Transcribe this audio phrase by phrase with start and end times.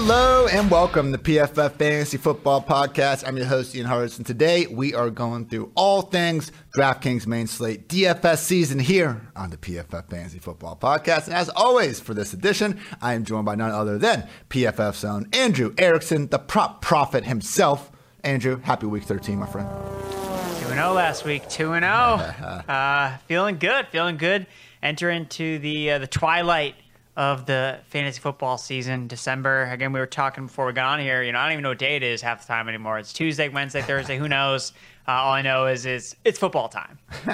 [0.00, 3.26] Hello and welcome to PFF Fantasy Football Podcast.
[3.26, 7.48] I'm your host, Ian Hartitz, and today we are going through all things DraftKings main
[7.48, 11.24] slate DFS season here on the PFF Fantasy Football Podcast.
[11.26, 15.26] And as always, for this edition, I am joined by none other than PFF's own
[15.32, 17.90] Andrew Erickson, the prop prophet himself.
[18.22, 19.68] Andrew, happy week 13, my friend.
[20.60, 21.82] 2 0 last week, 2 0.
[21.82, 24.46] uh, feeling good, feeling good.
[24.80, 26.76] Enter into the uh, the twilight
[27.18, 29.64] of the fantasy football season, December.
[29.64, 31.20] Again, we were talking before we got on here.
[31.24, 32.96] You know, I don't even know what day it is half the time anymore.
[32.96, 34.16] It's Tuesday, Wednesday, Thursday.
[34.16, 34.72] Who knows?
[35.08, 36.98] Uh, all I know is, is it's football time.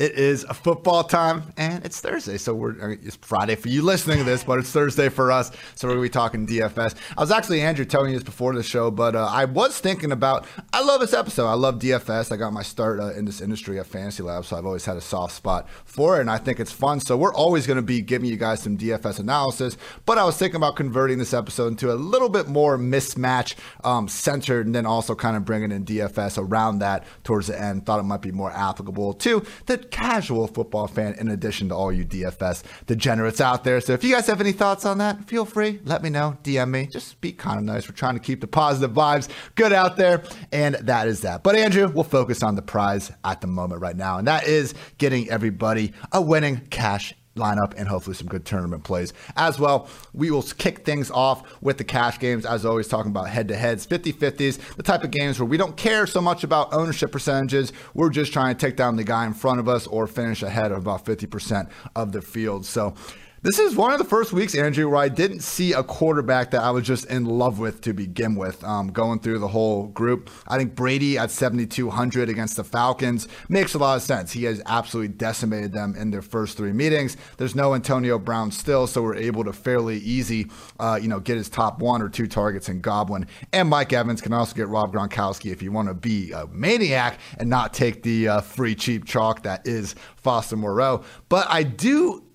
[0.00, 2.36] it is football time, and it's Thursday.
[2.36, 5.52] So we're it's Friday for you listening to this, but it's Thursday for us.
[5.76, 6.96] So we're gonna be talking DFS.
[7.16, 10.10] I was actually Andrew telling you this before the show, but uh, I was thinking
[10.10, 10.48] about.
[10.72, 11.46] I love this episode.
[11.46, 12.32] I love DFS.
[12.32, 14.96] I got my start uh, in this industry at Fantasy Lab, so I've always had
[14.96, 16.98] a soft spot for it, and I think it's fun.
[16.98, 19.76] So we're always gonna be giving you guys some DFS analysis.
[20.06, 24.08] But I was thinking about converting this episode into a little bit more mismatch um,
[24.08, 27.86] centered, and then also kind of bringing in DFS around that towards the end.
[27.86, 31.92] Thought it might be more applicable to the casual football fan, in addition to all
[31.92, 33.80] you DFS degenerates out there.
[33.80, 35.80] So if you guys have any thoughts on that, feel free.
[35.84, 36.36] Let me know.
[36.42, 36.86] DM me.
[36.86, 37.88] Just be kind of nice.
[37.88, 40.22] We're trying to keep the positive vibes good out there.
[40.52, 41.42] And that is that.
[41.42, 44.18] But Andrew, we'll focus on the prize at the moment right now.
[44.18, 49.12] And that is getting everybody a winning cash lineup and hopefully some good tournament plays
[49.36, 49.88] as well.
[50.12, 53.56] We will kick things off with the cash games, as always, talking about head to
[53.56, 57.12] heads, 50 50s, the type of games where we don't care so much about ownership
[57.12, 57.72] percentages.
[57.94, 60.72] We're just trying to take down the guy in front of us or finish ahead
[60.72, 62.66] of about 50% of the field.
[62.66, 62.94] So,
[63.42, 66.62] this is one of the first weeks, Andrew, where I didn't see a quarterback that
[66.62, 68.62] I was just in love with to begin with.
[68.62, 73.72] Um, going through the whole group, I think Brady at 7,200 against the Falcons makes
[73.72, 74.30] a lot of sense.
[74.30, 77.16] He has absolutely decimated them in their first three meetings.
[77.38, 80.48] There's no Antonio Brown still, so we're able to fairly easy,
[80.78, 83.26] uh, you know, get his top one or two targets in Godwin.
[83.54, 87.18] And Mike Evans can also get Rob Gronkowski if you want to be a maniac
[87.38, 91.04] and not take the uh, free cheap chalk that is Foster Moreau.
[91.30, 92.26] But I do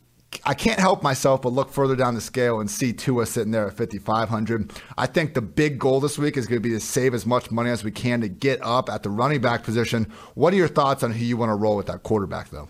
[0.44, 3.68] I can't help myself but look further down the scale and see Tua sitting there
[3.68, 4.72] at 5,500.
[4.98, 7.52] I think the big goal this week is going to be to save as much
[7.52, 10.12] money as we can to get up at the running back position.
[10.34, 12.70] What are your thoughts on who you want to roll with that quarterback, though?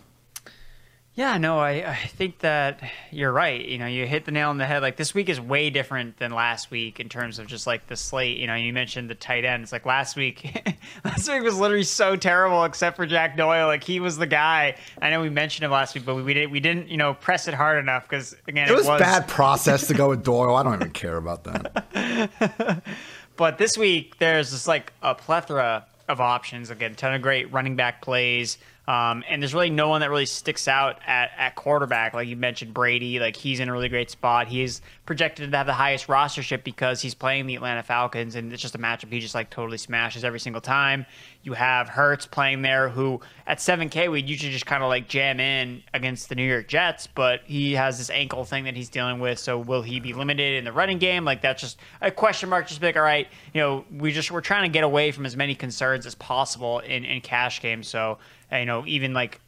[1.15, 3.63] Yeah, no, I, I think that you're right.
[3.63, 4.81] You know, you hit the nail on the head.
[4.81, 7.95] Like this week is way different than last week in terms of just like the
[7.95, 8.37] slate.
[8.37, 9.71] You know, you mentioned the tight ends.
[9.71, 10.61] Like last week,
[11.05, 13.67] last week was literally so terrible, except for Jack Doyle.
[13.67, 14.75] Like he was the guy.
[15.01, 17.13] I know we mentioned him last week, but we, we didn't we didn't you know
[17.13, 20.21] press it hard enough because again, it, it was, was bad process to go with
[20.21, 20.53] Doyle.
[20.53, 22.83] I don't even care about that.
[23.37, 26.69] but this week, there's just like a plethora of options.
[26.71, 28.57] Again, a ton of great running back plays.
[28.87, 32.13] Um, and there's really no one that really sticks out at, at quarterback.
[32.13, 34.47] Like you mentioned, Brady, like he's in a really great spot.
[34.47, 38.53] He is projected to have the highest rostership because he's playing the Atlanta Falcons, and
[38.53, 41.05] it's just a matchup he just like totally smashes every single time.
[41.41, 45.39] You have Hurts playing there, who at 7K we'd usually just kind of like jam
[45.39, 49.19] in against the New York Jets, but he has this ankle thing that he's dealing
[49.19, 49.39] with.
[49.39, 51.25] So will he be limited in the running game?
[51.25, 52.67] Like that's just a question mark.
[52.67, 55.35] Just like, all right, you know, we just we're trying to get away from as
[55.35, 57.87] many concerns as possible in in cash games.
[57.87, 58.19] So
[58.51, 59.41] you know, even like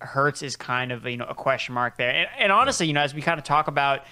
[0.00, 2.10] Hurts is kind of you know a question mark there.
[2.10, 4.04] And, and honestly, you know, as we kind of talk about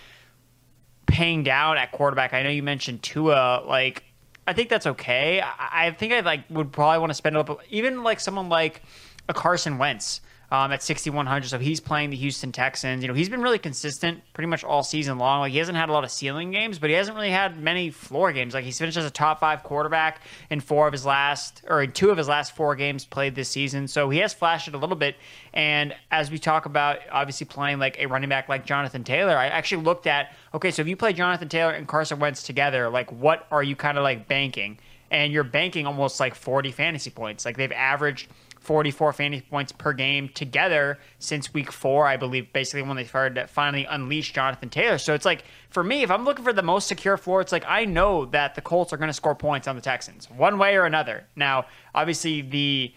[1.07, 3.65] paying down at quarterback, I know you mentioned Tua.
[3.67, 4.05] Like,
[4.47, 5.41] I think that's okay.
[5.41, 8.83] I, I think I like would probably want to spend little, even like someone like
[9.29, 10.21] a Carson Wentz
[10.51, 11.49] um, at 6,100.
[11.49, 13.03] So he's playing the Houston Texans.
[13.03, 15.41] You know, he's been really consistent pretty much all season long.
[15.41, 17.91] Like, he hasn't had a lot of ceiling games, but he hasn't really had many
[17.91, 18.53] floor games.
[18.53, 21.93] Like, he's finished as a top five quarterback in four of his last, or in
[21.93, 23.87] two of his last four games played this season.
[23.87, 25.17] So he has flashed it a little bit.
[25.55, 29.47] And as we talk about, obviously playing like a running back like Jonathan Taylor, I
[29.47, 33.13] actually looked at, okay, so if you play Jonathan Taylor and Carson Wentz together, like,
[33.13, 34.79] what are you kind of like banking?
[35.13, 37.45] And you're banking almost like 40 fantasy points.
[37.45, 38.29] Like, they've averaged
[38.61, 43.35] 44 fantasy points per game together since week four, I believe, basically when they started
[43.37, 44.99] to finally unleash Jonathan Taylor.
[44.99, 47.65] So it's like, for me, if I'm looking for the most secure floor, it's like
[47.67, 50.77] I know that the Colts are going to score points on the Texans one way
[50.77, 51.25] or another.
[51.35, 52.93] Now, obviously, the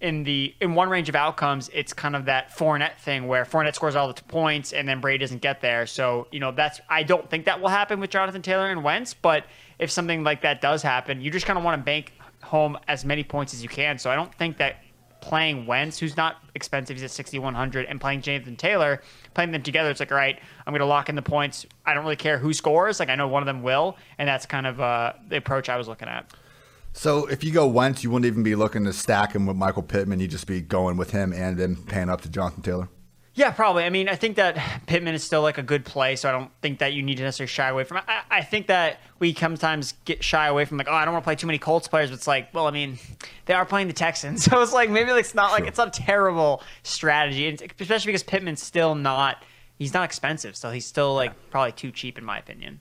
[0.00, 3.74] in the in one range of outcomes, it's kind of that Fournette thing where Fournette
[3.74, 5.86] scores all the points and then Brady doesn't get there.
[5.86, 9.14] So you know that's I don't think that will happen with Jonathan Taylor and Wentz,
[9.14, 9.44] but
[9.80, 13.04] if something like that does happen, you just kind of want to bank home as
[13.04, 13.98] many points as you can.
[13.98, 14.76] So I don't think that
[15.20, 19.02] playing Wentz, who's not expensive, he's at 6,100, and playing Jonathan Taylor,
[19.34, 21.66] playing them together, it's like, all right, I'm going to lock in the points.
[21.86, 23.00] I don't really care who scores.
[23.00, 23.96] Like, I know one of them will.
[24.18, 26.32] And that's kind of uh, the approach I was looking at.
[26.92, 29.82] So if you go Wentz, you wouldn't even be looking to stack him with Michael
[29.82, 30.20] Pittman.
[30.20, 32.88] You'd just be going with him and then paying up to Jonathan Taylor.
[33.38, 33.84] Yeah, probably.
[33.84, 34.56] I mean, I think that
[34.88, 37.22] Pittman is still like a good play, so I don't think that you need to
[37.22, 37.98] necessarily shy away from.
[37.98, 41.22] I, I think that we sometimes get shy away from like, oh, I don't want
[41.22, 42.98] to play too many Colts players, but it's like, well, I mean,
[43.46, 46.00] they are playing the Texans, so it's like maybe it's not like it's not a
[46.00, 49.44] terrible strategy, and especially because Pittman's still not
[49.78, 52.80] he's not expensive, so he's still like probably too cheap in my opinion.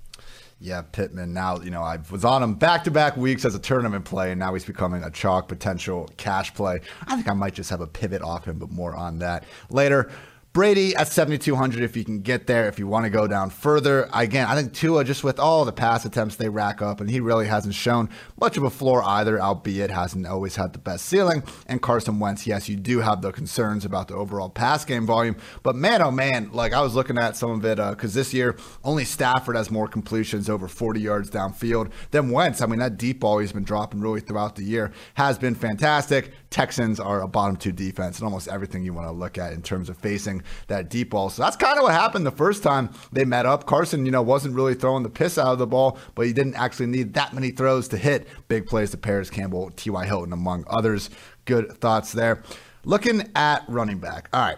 [0.60, 1.36] Yeah, Pittman.
[1.36, 4.32] Now, you know, I was on him back to back weeks as a tournament play,
[4.32, 6.80] and now he's becoming a chalk potential cash play.
[7.06, 10.10] I think I might just have a pivot off him, but more on that later.
[10.58, 12.68] Brady at 7,200 if you can get there.
[12.68, 15.72] If you want to go down further, again, I think Tua, just with all the
[15.72, 18.10] pass attempts they rack up, and he really hasn't shown
[18.42, 21.44] much of a floor either, albeit hasn't always had the best ceiling.
[21.68, 25.36] And Carson Wentz, yes, you do have the concerns about the overall pass game volume,
[25.62, 28.34] but man, oh man, like I was looking at some of it because uh, this
[28.34, 32.64] year only Stafford has more completions over 40 yards downfield than Wentz.
[32.64, 36.32] I mean, that deep ball he's been dropping really throughout the year has been fantastic.
[36.50, 39.62] Texans are a bottom two defense and almost everything you want to look at in
[39.62, 41.30] terms of facing that deep ball.
[41.30, 43.66] So that's kind of what happened the first time they met up.
[43.66, 46.56] Carson, you know, wasn't really throwing the piss out of the ball, but he didn't
[46.56, 50.06] actually need that many throws to hit big plays to Parris Campbell, T.Y.
[50.06, 51.10] Hilton, among others.
[51.46, 52.44] Good thoughts there.
[52.86, 54.30] Looking at running back.
[54.32, 54.58] All right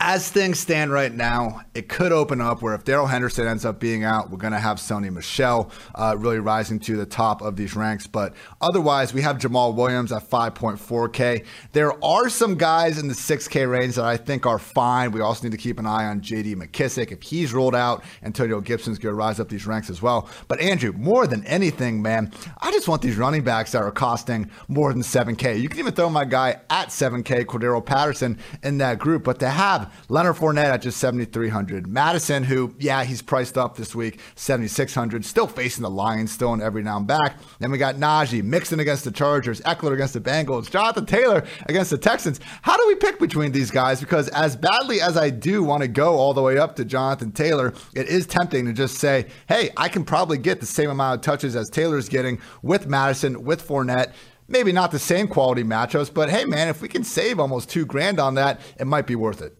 [0.00, 3.80] as things stand right now, it could open up where if Darrell Henderson ends up
[3.80, 7.56] being out, we're going to have Sony Michel uh, really rising to the top of
[7.56, 8.06] these ranks.
[8.06, 11.44] But otherwise, we have Jamaal Williams at 5.4K.
[11.72, 15.10] There are some guys in the 6K range that I think are fine.
[15.10, 17.10] We also need to keep an eye on JD McKissic.
[17.10, 20.28] If he's rolled out, Antonio Gibson's going to rise up these ranks as well.
[20.46, 24.48] But Andrew, more than anything, man, I just want these running backs that are costing
[24.68, 25.60] more than 7K.
[25.60, 29.24] You can even throw my guy at 7K, Cordarrelle Patterson, in that group.
[29.24, 31.86] But to have Leonard Fournette at just 7,300.
[31.86, 35.24] Mattison, who, yeah, he's priced up this week, 7,600.
[35.24, 37.38] Still facing the Lions, still every now and back.
[37.58, 41.90] Then we got Najee, Mixon against the Chargers, Ekeler against the Bengals, Jonathan Taylor against
[41.90, 42.40] the Texans.
[42.62, 44.00] How do we pick between these guys?
[44.00, 47.32] Because as badly as I do want to go all the way up to Jonathan
[47.32, 51.16] Taylor, it is tempting to just say, hey, I can probably get the same amount
[51.16, 54.12] of touches as Taylor's getting with Mattison, with Fournette
[54.48, 57.84] maybe not the same quality matchups, but hey, man, if we can save almost two
[57.84, 59.54] grand on that, it might be worth it.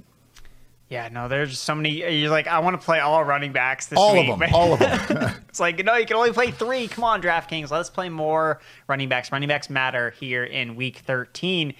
[0.88, 2.19] Yeah, no, there's so many.
[2.19, 4.29] You're like, I want to play all running backs this all week.
[4.29, 4.55] All of them.
[4.55, 5.35] All of them.
[5.49, 6.88] it's like, no, you can only play three.
[6.88, 7.70] Come on, DraftKings.
[7.70, 9.31] Let's play more running backs.
[9.31, 11.75] Running backs matter here in week 13.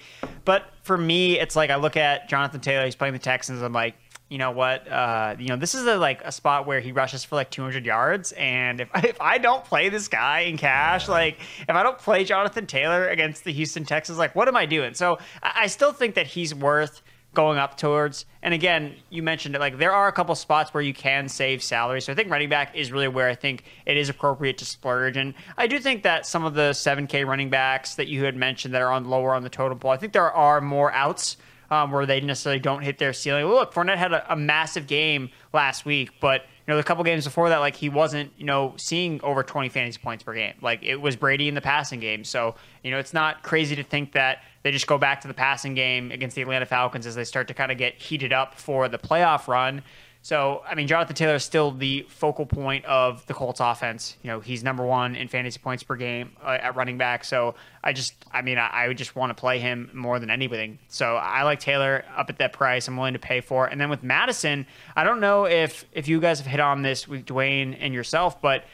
[0.45, 2.85] But for me, it's like I look at Jonathan Taylor.
[2.85, 3.63] He's playing the Texans.
[3.63, 3.95] I'm like,
[4.29, 4.87] you know what?
[4.87, 7.83] Uh, you know, this is a, like a spot where he rushes for like 200
[7.83, 11.97] yards, and if if I don't play this guy in cash, like if I don't
[11.97, 14.93] play Jonathan Taylor against the Houston Texans, like what am I doing?
[14.93, 17.01] So I, I still think that he's worth
[17.33, 18.25] going up towards.
[18.41, 19.59] And again, you mentioned it.
[19.59, 22.01] Like there are a couple spots where you can save salary.
[22.01, 25.17] So I think running back is really where I think it is appropriate to splurge.
[25.17, 28.73] And I do think that some of the 7K running backs that you had mentioned
[28.73, 31.37] that are on lower on the totem pole, I think there are more outs.
[31.71, 33.45] Um, where they necessarily don't hit their ceiling.
[33.45, 37.25] Look, Fournette had a, a massive game last week, but you know, the couple games
[37.25, 40.55] before that, like he wasn't, you know, seeing over 20 fantasy points per game.
[40.63, 42.23] Like it was Brady in the passing game.
[42.23, 45.33] So, you know, it's not crazy to think that they just go back to the
[45.33, 48.55] passing game against the Atlanta Falcons as they start to kind of get heated up
[48.55, 49.83] for the playoff run.
[50.21, 54.17] So, I mean, Jonathan Taylor is still the focal point of the Colts offense.
[54.21, 57.23] You know, he's number one in fantasy points per game uh, at running back.
[57.23, 60.29] So, I just, I mean, I, I would just want to play him more than
[60.29, 60.77] anything.
[60.89, 62.89] So, I like Taylor up at that price.
[62.89, 63.65] I'm willing to pay for.
[63.65, 67.07] And then with Mattison, I don't know if if you guys have hit on this
[67.07, 68.65] with Dwayne and yourself, but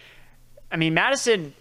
[0.72, 1.54] I mean, Mattison,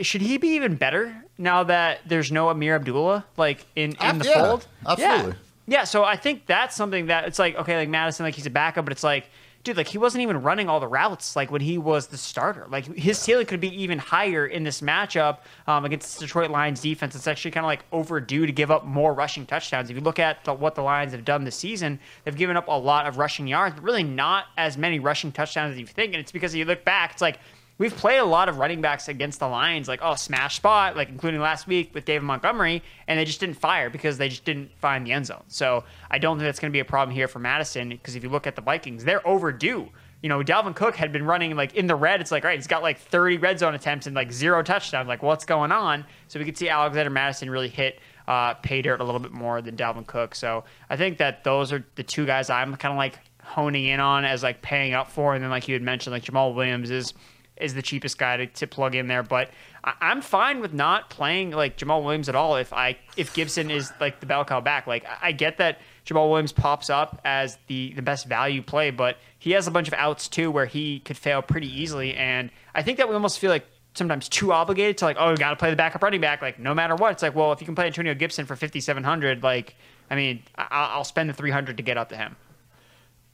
[0.00, 4.26] should he be even better now that there's no Ameer Abdullah like in, in the
[4.26, 4.66] yeah, fold?
[4.86, 5.32] Absolutely.
[5.66, 5.78] Yeah.
[5.78, 8.50] yeah, so I think that's something that it's like okay, like Mattison, like he's a
[8.50, 9.28] backup, but it's like,
[9.64, 12.66] dude, like he wasn't even running all the routes like when he was the starter.
[12.68, 16.80] Like his ceiling could be even higher in this matchup um, against the Detroit Lions
[16.80, 17.14] defense.
[17.14, 19.90] It's actually kind of like overdue to give up more rushing touchdowns.
[19.90, 22.68] If you look at the, what the Lions have done this season, they've given up
[22.68, 26.12] a lot of rushing yards, but really not as many rushing touchdowns as you think.
[26.12, 27.38] And it's because you look back, it's like
[27.78, 31.08] we've played a lot of running backs against the Lions, like oh smash spot, like
[31.08, 34.70] including last week with David Montgomery, and they just didn't fire because they just didn't
[34.78, 35.42] find the end zone.
[35.48, 38.22] So I don't think that's going to be a problem here for Mattison because if
[38.22, 39.88] you look at the Vikings, they're overdue.
[40.22, 42.22] You know, Dalvin Cook had been running like in the red.
[42.22, 45.06] It's like, right, he's got like 30 red zone attempts and like zero touchdowns.
[45.06, 46.06] Like, what's going on?
[46.28, 49.60] So we could see Alexander Mattison really hit uh, pay dirt a little bit more
[49.60, 50.34] than Dalvin Cook.
[50.34, 54.00] So I think that those are the two guys I'm kind of like honing in
[54.00, 55.34] on as like paying up for.
[55.34, 57.12] And then, like you had mentioned, like Jamaal Williams is
[57.56, 59.22] is the cheapest guy to, to plug in there.
[59.22, 59.50] But
[59.82, 63.70] I, am fine with not playing like Jamaal Williams at all if I if Gibson
[63.70, 64.86] is like the bell cow back.
[64.86, 68.90] Like I, I get that Jamaal Williams pops up as the the best value play,
[68.90, 72.14] but he has a bunch of outs too where he could fail pretty easily.
[72.14, 75.36] And I think that we almost feel like sometimes too obligated to like, oh, we
[75.36, 77.12] got to play the backup running back, like no matter what.
[77.12, 79.76] It's like, well, if you can play Antonio Gibson for 5,700, like,
[80.10, 82.36] I mean, I'll spend the 300 to get up to him.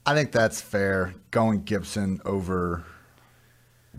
[0.06, 1.14] I think that's fair.
[1.30, 2.84] Going Gibson over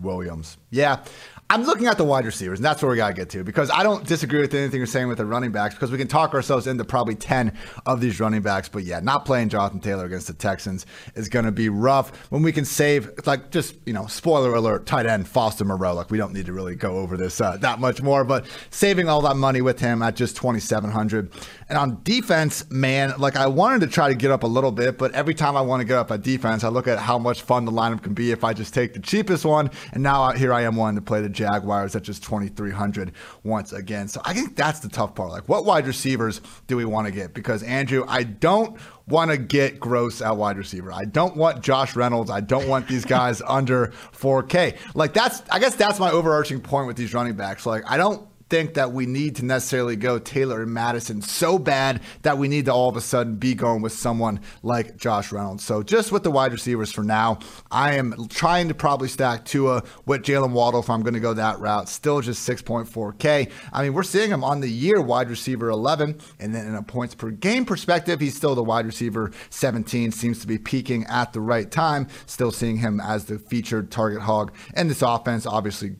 [0.00, 0.56] Williams.
[0.70, 1.04] Yeah.
[1.52, 3.70] I'm looking at the wide receivers, and that's where we got to get to because
[3.70, 6.32] I don't disagree with anything you're saying with the running backs because we can talk
[6.32, 7.52] ourselves into probably 10
[7.84, 8.70] of these running backs.
[8.70, 12.42] But yeah, not playing Jonathan Taylor against the Texans is going to be rough when
[12.42, 15.92] we can save, like, just, you know, spoiler alert, tight end Foster Moreau.
[15.92, 19.10] Like, we don't need to really go over this uh, that much more, but saving
[19.10, 21.30] all that money with him at just 2,700.
[21.72, 24.98] And on defense, man, like, I wanted to try to get up a little bit,
[24.98, 27.40] but every time I want to get up at defense, I look at how much
[27.40, 29.70] fun the lineup can be if I just take the cheapest one.
[29.94, 33.12] And now uh, here I am wanting to play the Jaguars at just 2,300
[33.42, 34.06] once again.
[34.06, 35.30] So I think that's the tough part.
[35.30, 37.32] Like, what wide receivers do we want to get?
[37.32, 38.76] Because, Andrew, I don't
[39.08, 40.92] want to get gross at wide receiver.
[40.92, 42.30] I don't want Josh Reynolds.
[42.30, 44.76] I don't want these guys under 4K.
[44.94, 47.64] Like, that's, I guess that's my overarching point with these running backs.
[47.64, 52.02] Like, I don't think that we need to necessarily go Taylor and Mattison so bad
[52.20, 55.64] that we need to all of a sudden be going with someone like Josh Reynolds.
[55.64, 57.38] So just with the wide receivers for now,
[57.70, 61.32] I am trying to probably stack Tua with Jaylen Waddle if I'm going to go
[61.32, 61.88] that route.
[61.88, 63.50] Still just 6.4K.
[63.72, 66.82] I mean, we're seeing him on the year wide receiver 11, and then in a
[66.82, 70.12] points per game perspective, he's still the wide receiver 17.
[70.12, 72.06] Seems to be peaking at the right time.
[72.26, 74.52] Still seeing him as the featured target hog.
[74.74, 75.96] And this offense, obviously,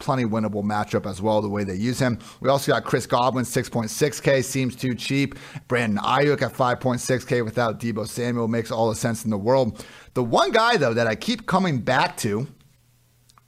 [0.00, 2.18] plenty winnable matchup as well, the way they use him.
[2.40, 5.36] We also got Chris Godwin, 6.6K, seems too cheap.
[5.68, 9.84] Brandon Aiyuk at 5.6K without Deebo Samuel makes all the sense in the world.
[10.14, 12.46] The one guy, though, that I keep coming back to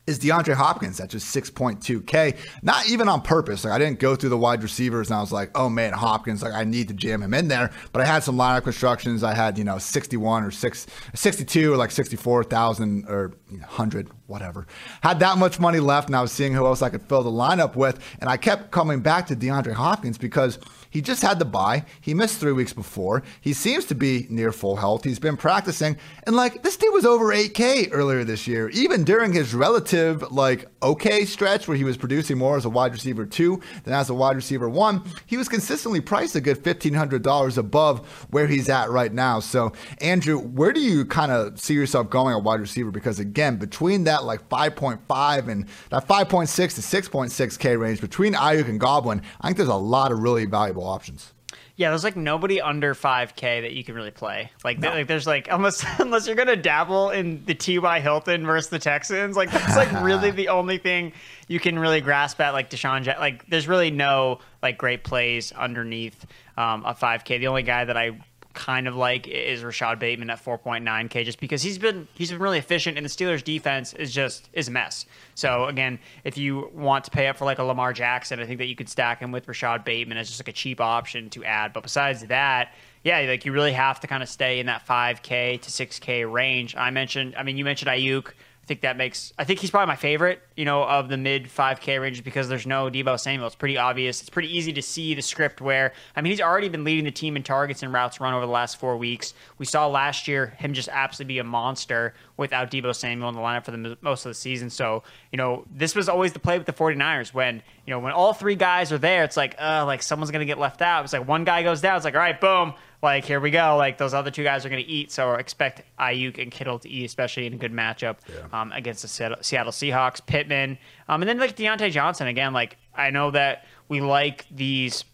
[0.06, 2.36] is DeAndre Hopkins at just 6.2K.
[2.62, 3.64] Not even on purpose.
[3.64, 6.42] Like I didn't go through the wide receivers and I was like, oh man, Hopkins,
[6.42, 7.70] like I need to jam him in there.
[7.92, 9.24] But I had some lineup constructions.
[9.24, 14.66] I had, you know, 61 or 6, 62 or like 64,000 or 100, whatever.
[15.02, 17.30] Had that much money left and I was seeing who else I could fill the
[17.30, 17.98] lineup with.
[18.20, 20.58] And I kept coming back to DeAndre Hopkins because–
[20.96, 21.84] he just had the bye.
[22.00, 23.22] He missed three weeks before.
[23.42, 25.04] He seems to be near full health.
[25.04, 25.98] He's been practicing.
[26.22, 30.64] And like this dude was over 8K earlier this year, even during his relative like
[30.82, 34.14] okay stretch where he was producing more as a wide receiver two than as a
[34.14, 35.02] wide receiver one.
[35.26, 39.40] He was consistently priced a good $1,500 above where he's at right now.
[39.40, 42.90] So, Andrew, where do you kind of see yourself going at wide receiver?
[42.90, 48.80] Because again, between that like 5.5 and that 5.6 to 6.6K range between Aiyuk and
[48.80, 51.32] Godwin, I think there's a lot of really valuable options.
[51.76, 54.50] Yeah, there's like nobody under 5K that you can really play.
[54.64, 54.90] Like, no.
[54.90, 58.00] like there's like unless unless you're gonna dabble in the T.Y.
[58.00, 61.12] Hilton versus the Texans, like that's like really the only thing
[61.48, 62.54] you can really grasp at.
[62.54, 66.26] Like DeSean, like there's really no like great plays underneath
[66.56, 67.38] um, a 5K.
[67.40, 68.18] The only guy that I
[68.56, 72.58] kind of like is Rashod Bateman at 4.9k just because he's been he's been really
[72.58, 75.06] efficient and the Steelers defense is just is a mess.
[75.34, 78.58] So again, if you want to pay up for like a Lamar Jackson, I think
[78.58, 81.44] that you could stack him with Rashod Bateman as just like a cheap option to
[81.44, 81.72] add.
[81.72, 82.72] But besides that,
[83.04, 86.74] yeah, like you really have to kind of stay in that 5k to 6k range.
[86.74, 88.28] I mentioned I mean you mentioned Aiyuk.
[88.28, 89.32] I think that makes.
[89.38, 92.66] I think he's probably my favorite, you know, of the mid 5K range because there's
[92.66, 93.46] no Deebo Samuel.
[93.46, 94.20] It's pretty obvious.
[94.20, 97.10] It's pretty easy to see the script where I mean he's already been leading the
[97.10, 99.34] team in targets and routes run over the last four weeks.
[99.58, 103.40] We saw last year him just absolutely be a monster without Deebo Samuel in the
[103.40, 104.70] lineup for the most of the season.
[104.70, 108.12] So you know this was always the play with the 49ers when you know when
[108.12, 111.04] all three guys are there, it's like uh like someone's gonna get left out.
[111.04, 111.96] It's like one guy goes down.
[111.96, 113.76] It's like all right, boom like here we go.
[113.76, 116.88] Like those other two guys are going to eat, so expect Aiyuk and Kittle to
[116.88, 118.60] eat, especially in a good matchup yeah.
[118.60, 120.24] um, against the Seattle Seahawks.
[120.46, 122.52] Pittman, um, and then like Diontae Johnson again.
[122.52, 125.04] Like I know that we like these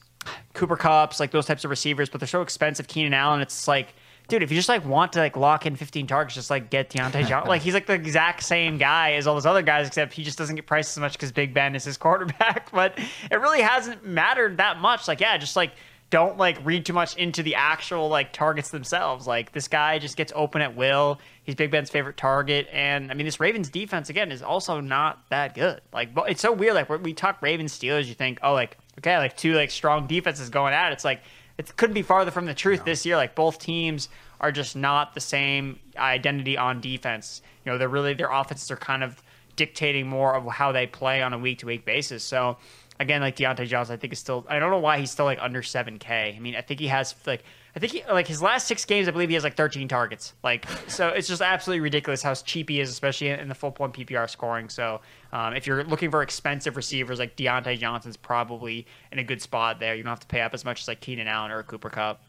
[0.54, 2.86] Cooper Kupps, like those types of receivers, but they're so expensive.
[2.86, 3.94] Keenan Allen, it's like.
[4.28, 6.88] Dude, if you just like want to like lock in 15 targets, just like get
[6.88, 7.48] Diontae Johnson.
[7.48, 10.38] like he's like the exact same guy as all those other guys, except he just
[10.38, 12.70] doesn't get priced as much because Big Ben is his quarterback.
[12.70, 12.98] But
[13.30, 15.08] it really hasn't mattered that much.
[15.08, 15.72] Like, yeah, just like
[16.12, 19.26] don't like read too much into the actual like targets themselves.
[19.26, 21.18] Like this guy just gets open at will.
[21.42, 25.24] He's Big Ben's favorite target, and I mean this Ravens defense again is also not
[25.30, 25.80] that good.
[25.90, 26.74] Like it's so weird.
[26.74, 30.50] Like we talk Ravens Steelers, you think oh like okay like two like strong defenses
[30.50, 30.92] going at it.
[30.92, 31.22] It's like
[31.56, 32.84] it couldn't be farther from the truth no.
[32.84, 33.16] this year.
[33.16, 37.40] Like both teams are just not the same identity on defense.
[37.64, 39.22] You know they're really their offenses are kind of
[39.56, 42.22] dictating more of how they play on a week to week basis.
[42.22, 42.58] So
[43.02, 44.46] again, like Diontae Johnson, I think is still.
[44.48, 46.34] I don't know why he's still like under seven K.
[46.34, 47.44] I mean, I think he has like.
[47.74, 49.08] I think he like his last six games.
[49.08, 50.34] I believe he has like 13 targets.
[50.42, 53.92] Like so, it's just absolutely ridiculous how cheap he is, especially in the full point
[53.94, 54.68] PPR scoring.
[54.68, 55.00] So,
[55.32, 59.80] um, if you're looking for expensive receivers, like Diontae Johnson's probably in a good spot
[59.80, 59.94] there.
[59.94, 62.22] You don't have to pay up as much as like Keenan Allen or Cooper Kupp.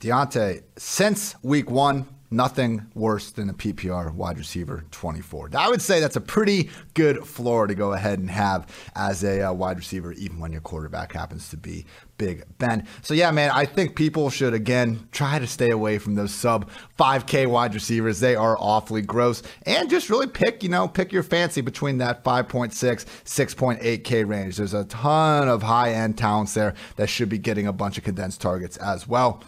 [0.00, 5.50] Diontae, since week one, nothing worse than a PPR wide receiver 24.
[5.56, 9.48] I would say that's a pretty good floor to go ahead and have as a
[9.48, 11.86] uh, wide receiver, even when your quarterback happens to be
[12.18, 12.86] Big Ben.
[13.02, 16.70] So yeah, man, I think people should again try to stay away from those sub
[16.98, 18.20] 5K wide receivers.
[18.20, 22.24] They are awfully gross, and just really pick, you know, pick your fancy between that
[22.24, 24.56] 5.6, 6.8K range.
[24.56, 28.04] There's a ton of high end talents there that should be getting a bunch of
[28.04, 29.42] condensed targets as well.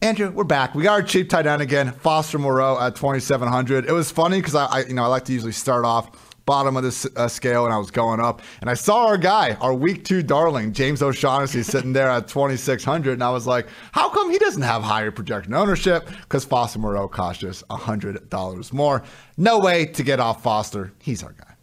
[0.00, 0.76] Andrew, we're back.
[0.76, 3.84] We got our cheap tight end again, Foster Moreau at 2,700.
[3.84, 6.76] It was funny because I, I, you know, I like to usually start off bottom
[6.76, 8.40] of this uh, scale and I was going up.
[8.60, 13.12] And I saw our guy, our week two darling, James O'Shaughnessy, sitting there at 2,600.
[13.12, 16.08] And I was like, how come he doesn't have higher projection ownership?
[16.22, 19.02] Because Foster Moreau cost us $100 more.
[19.36, 20.92] No way to get off Foster.
[21.00, 21.57] He's our guy.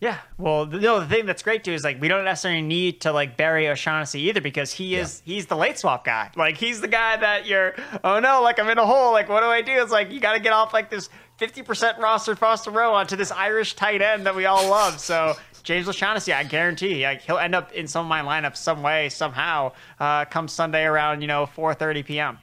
[0.00, 3.12] Yeah, well, no, the thing that's great too is like we don't necessarily need to
[3.12, 5.34] like bury O'Shaughnessy either because he is yeah.
[5.34, 6.30] he's the late swap guy.
[6.36, 9.12] Like he's the guy that you're oh no, like I'm in a hole.
[9.12, 9.72] Like what do I do?
[9.72, 11.08] It's like you got to get off like this
[11.38, 15.00] 50% roster Foster Row onto this Irish tight end that we all love.
[15.00, 18.82] So James O'Shaughnessy, I guarantee, like he'll end up in some of my lineups some
[18.82, 22.38] way somehow uh, come Sunday around you know 4:30 p.m.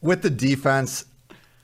[0.00, 1.04] With the defense,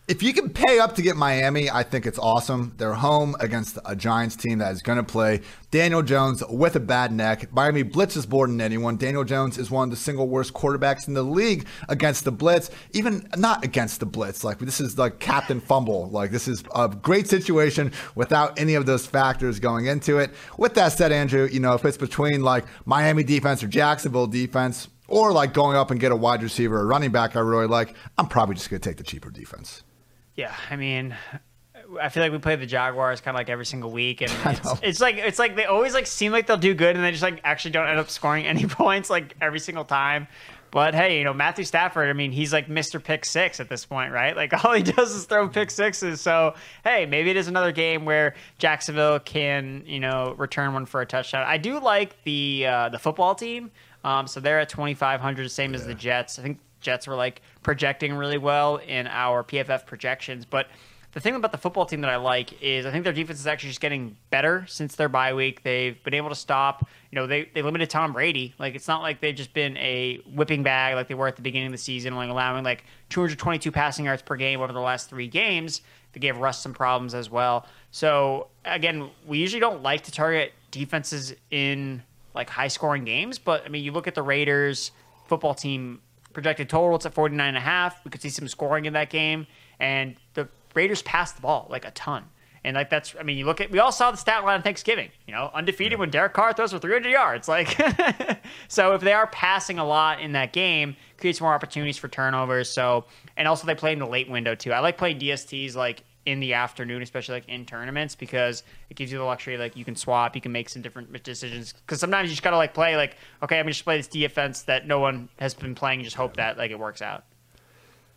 [0.09, 2.73] if you can pay up to get Miami, I think it's awesome.
[2.79, 6.81] They're home against a Giants team that is going to play Daniel Jones with a
[6.81, 7.53] bad neck.
[7.53, 8.97] Miami blitzes more than anyone.
[8.97, 12.71] Daniel Jones is one of the single worst quarterbacks in the league against the blitz,
[12.93, 14.45] even not against the blitz.
[14.45, 16.09] Like this is like captain fumble.
[16.09, 20.31] Like this is a great situation without any of those factors going into it.
[20.57, 24.89] With that said, Andrew, you know if it's between like Miami defense or Jacksonville defense,
[25.07, 27.95] or like going up and get a wide receiver or running back I really like,
[28.17, 29.83] I'm probably just going to take the cheaper defense.
[30.39, 31.17] Yeah, I mean,
[32.01, 34.81] I feel like we play the Jaguars kind of like every single week, and it's,
[34.85, 37.25] it's, like it's like they always like seem like they'll do good, and they just
[37.25, 40.29] like actually don't end up scoring any points like every single time.
[40.71, 42.09] But hey, you know Matthew Stafford.
[42.09, 43.03] I mean, he's like Mr.
[43.03, 44.37] Pick Six at this point, right?
[44.37, 46.21] Like all he does is throw pick sixes.
[46.21, 46.55] So
[46.85, 51.07] hey, maybe it is another game where Jacksonville can you know return one for a
[51.07, 51.45] touchdown.
[51.49, 53.73] I do like the uh, the football team.
[54.05, 55.81] Um, so they're at twenty five hundred, same yeah.
[55.81, 56.39] as the Jets.
[56.39, 60.45] I think Jets were like projecting really well in our PFF projections.
[60.45, 60.69] But
[61.13, 63.47] the thing about the football team that I like is I think their defense is
[63.47, 65.63] actually just getting better since their bye week.
[65.63, 68.55] They've been able to stop, you know, they, they limited Tom Brady.
[68.59, 71.43] Like, it's not like they've just been a whipping bag like they were at the
[71.43, 75.09] beginning of the season, like allowing like 222 passing yards per game over the last
[75.09, 75.81] three games.
[76.13, 77.67] They gave Russ some problems as well.
[77.91, 82.03] So, again, we usually don't like to target defenses in
[82.35, 84.93] like high scoring games, but I mean, you look at the Raiders
[85.27, 86.01] football team
[86.39, 86.95] projected total.
[86.95, 88.05] It's at 49 and a half.
[88.05, 89.49] We could see some scoring in that game.
[89.81, 92.23] And the Raiders passed the ball like a ton.
[92.63, 94.63] And like that's, I mean, you look at, we all saw the stat line on
[94.63, 95.99] Thanksgiving, you know, undefeated yeah.
[95.99, 97.49] when Derek Carr throws for 300 yards.
[97.49, 97.77] Like,
[98.69, 102.71] so if they are passing a lot in that game, creates more opportunities for turnovers.
[102.71, 103.05] So,
[103.37, 104.73] and also they play in the late window too.
[104.73, 109.11] I like playing DSTs like in the afternoon, especially like in tournaments, because it gives
[109.11, 111.73] you the luxury like you can swap, you can make some different decisions.
[111.73, 114.63] Because sometimes you just gotta like play like, okay, I'm gonna just play this defense
[114.63, 117.25] that no one has been playing, just hope that like it works out.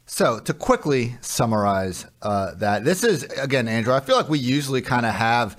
[0.07, 3.93] So to quickly summarize uh, that, this is again, Andrew.
[3.93, 5.57] I feel like we usually kind of have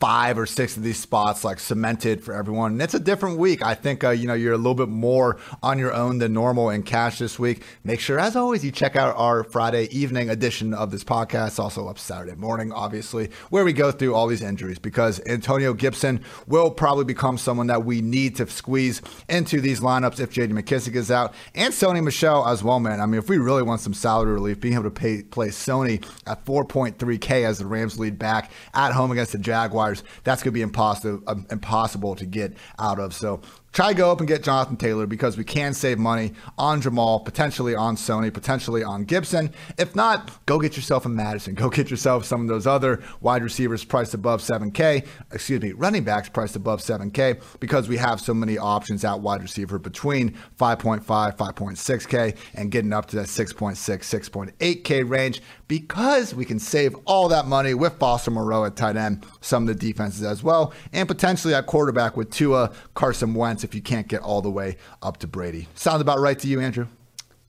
[0.00, 2.72] five or six of these spots like cemented for everyone.
[2.72, 3.62] And it's a different week.
[3.62, 6.70] I think, uh, you know, you're a little bit more on your own than normal
[6.70, 7.62] in cash this week.
[7.84, 11.86] Make sure, as always, you check out our Friday evening edition of this podcast, also
[11.86, 16.70] up Saturday morning, obviously, where we go through all these injuries because Antonio Gibson will
[16.70, 21.10] probably become someone that we need to squeeze into these lineups if JD McKissic is
[21.10, 23.02] out and Sony Michel as well, man.
[23.02, 26.02] I mean, if we really want some salary relief, being able to pay, play Sony
[26.26, 29.89] at 4.3K as the Rams lead back at home against the Jaguars
[30.24, 33.14] that's going to be impossible, uh, impossible to get out of.
[33.14, 33.40] So
[33.72, 37.24] try to go up and get Jonathan Taylor because we can save money on Jamaal,
[37.24, 39.52] potentially on Sony, potentially on Gibson.
[39.78, 41.54] If not, go get yourself a Mattison.
[41.60, 46.04] Go get yourself some of those other wide receivers priced above 7K, excuse me, running
[46.04, 51.04] backs priced above 7K because we have so many options at wide receiver between 5.5,
[51.04, 57.46] 5.6K and getting up to that 6.6, 6.8K range because we can save all that
[57.46, 61.54] money with Foster Moreau at tight end, some of the defenses as well, and potentially
[61.54, 65.28] at quarterback with Tua, Carson Wentz if you can't get all the way up to
[65.28, 65.68] Brady.
[65.76, 66.88] Sounds about right to you, Andrew?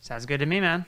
[0.01, 0.86] Sounds good to me, man.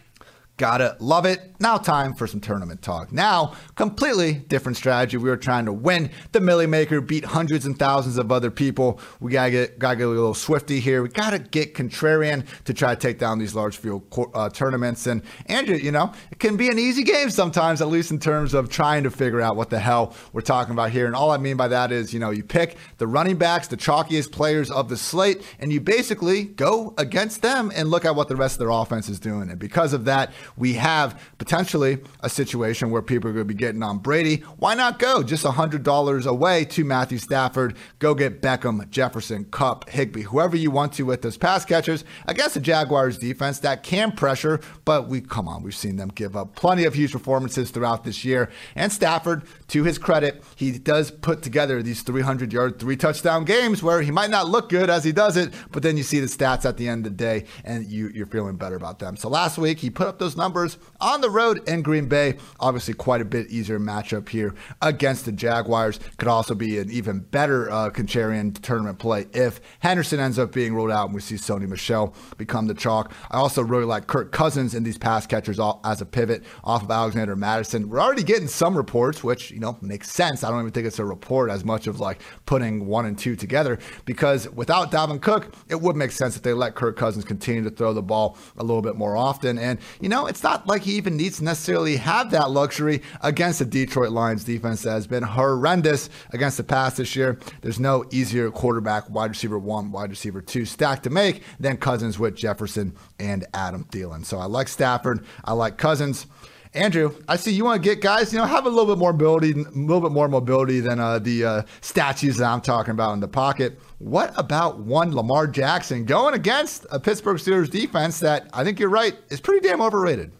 [0.58, 1.56] Gotta love it.
[1.60, 3.12] Now, time for some tournament talk.
[3.12, 5.18] Now, completely different strategy.
[5.18, 9.00] We were trying to win the Milly Maker, beat hundreds and thousands of other people.
[9.20, 11.02] We gotta get gotta get a little swifty here.
[11.02, 14.04] We gotta get contrarian to try to take down these large field
[14.36, 15.08] uh, tournaments.
[15.08, 18.54] And Andrew, you know, it can be an easy game sometimes, at least in terms
[18.54, 21.08] of trying to figure out what the hell we're talking about here.
[21.08, 23.78] And all I mean by that is, you know, you pick the running backs, the
[23.78, 28.28] chalkiest players of the slate, and you basically go against them and look at what
[28.28, 29.50] the rest of their offense is doing.
[29.50, 33.58] And because of that, we have potentially a situation where people are going to be
[33.58, 34.38] getting on Brady.
[34.58, 37.76] Why not go just $100 away to Matthew Stafford?
[38.00, 42.54] Go get Beckham, Jefferson, Kupp, Higbee, whoever you want to with those pass catchers against
[42.56, 46.56] the Jaguars defense that can pressure, but we come on, we've seen them give up
[46.56, 48.50] plenty of huge performances throughout this year.
[48.76, 53.82] And Stafford, to his credit, he does put together these 300 yard, three touchdown games
[53.82, 56.28] where he might not look good as he does it, but then you see the
[56.28, 59.18] stats at the end of the day and you, you're feeling better about them.
[59.18, 62.38] So last week, he put up those numbers on the road in Green Bay.
[62.60, 66.00] Obviously, quite a bit easier matchup here against the Jaguars.
[66.18, 70.92] Could also be an even better uh, tournament play if Henderson ends up being ruled
[70.92, 73.12] out and we see Sony Michel become the chalk.
[73.32, 76.92] I also really like Kirk Cousins in these pass catchers as a pivot off of
[76.92, 77.90] Alexander Mattison.
[77.90, 80.44] We're already getting some reports, which, you know, makes sense.
[80.44, 83.36] I don't even think it's a report as much of like putting one and two
[83.36, 87.64] together because without Dalvin Cook, it would make sense if they let Kirk Cousins continue
[87.64, 89.58] to throw the ball a little bit more often.
[89.58, 93.60] And, you know, it's not like he even needs to necessarily have that luxury against
[93.60, 97.40] the Detroit Lions defense that has been horrendous against the pass this year.
[97.62, 102.20] There's no easier quarterback, wide receiver one, wide receiver two stack to make than Cousins
[102.20, 104.26] with Jefferson and Adam Thielen.
[104.26, 105.26] So I like Stafford.
[105.44, 106.28] I like Cousins.
[106.76, 109.14] Andrew, I see you want to get guys, you know, have a little bit more
[109.14, 113.14] mobility, a little bit more mobility than uh, the uh, statues that I'm talking about
[113.14, 113.80] in the pocket.
[114.00, 118.90] What about one Lamar Jackson going against a Pittsburgh Steelers defense that I think you're
[118.90, 120.32] right is pretty damn overrated?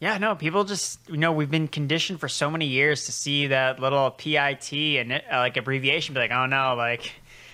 [0.00, 3.48] Yeah, no, people just you know we've been conditioned for so many years to see
[3.48, 7.12] that little PIT and uh, like abbreviation, be like, oh no, like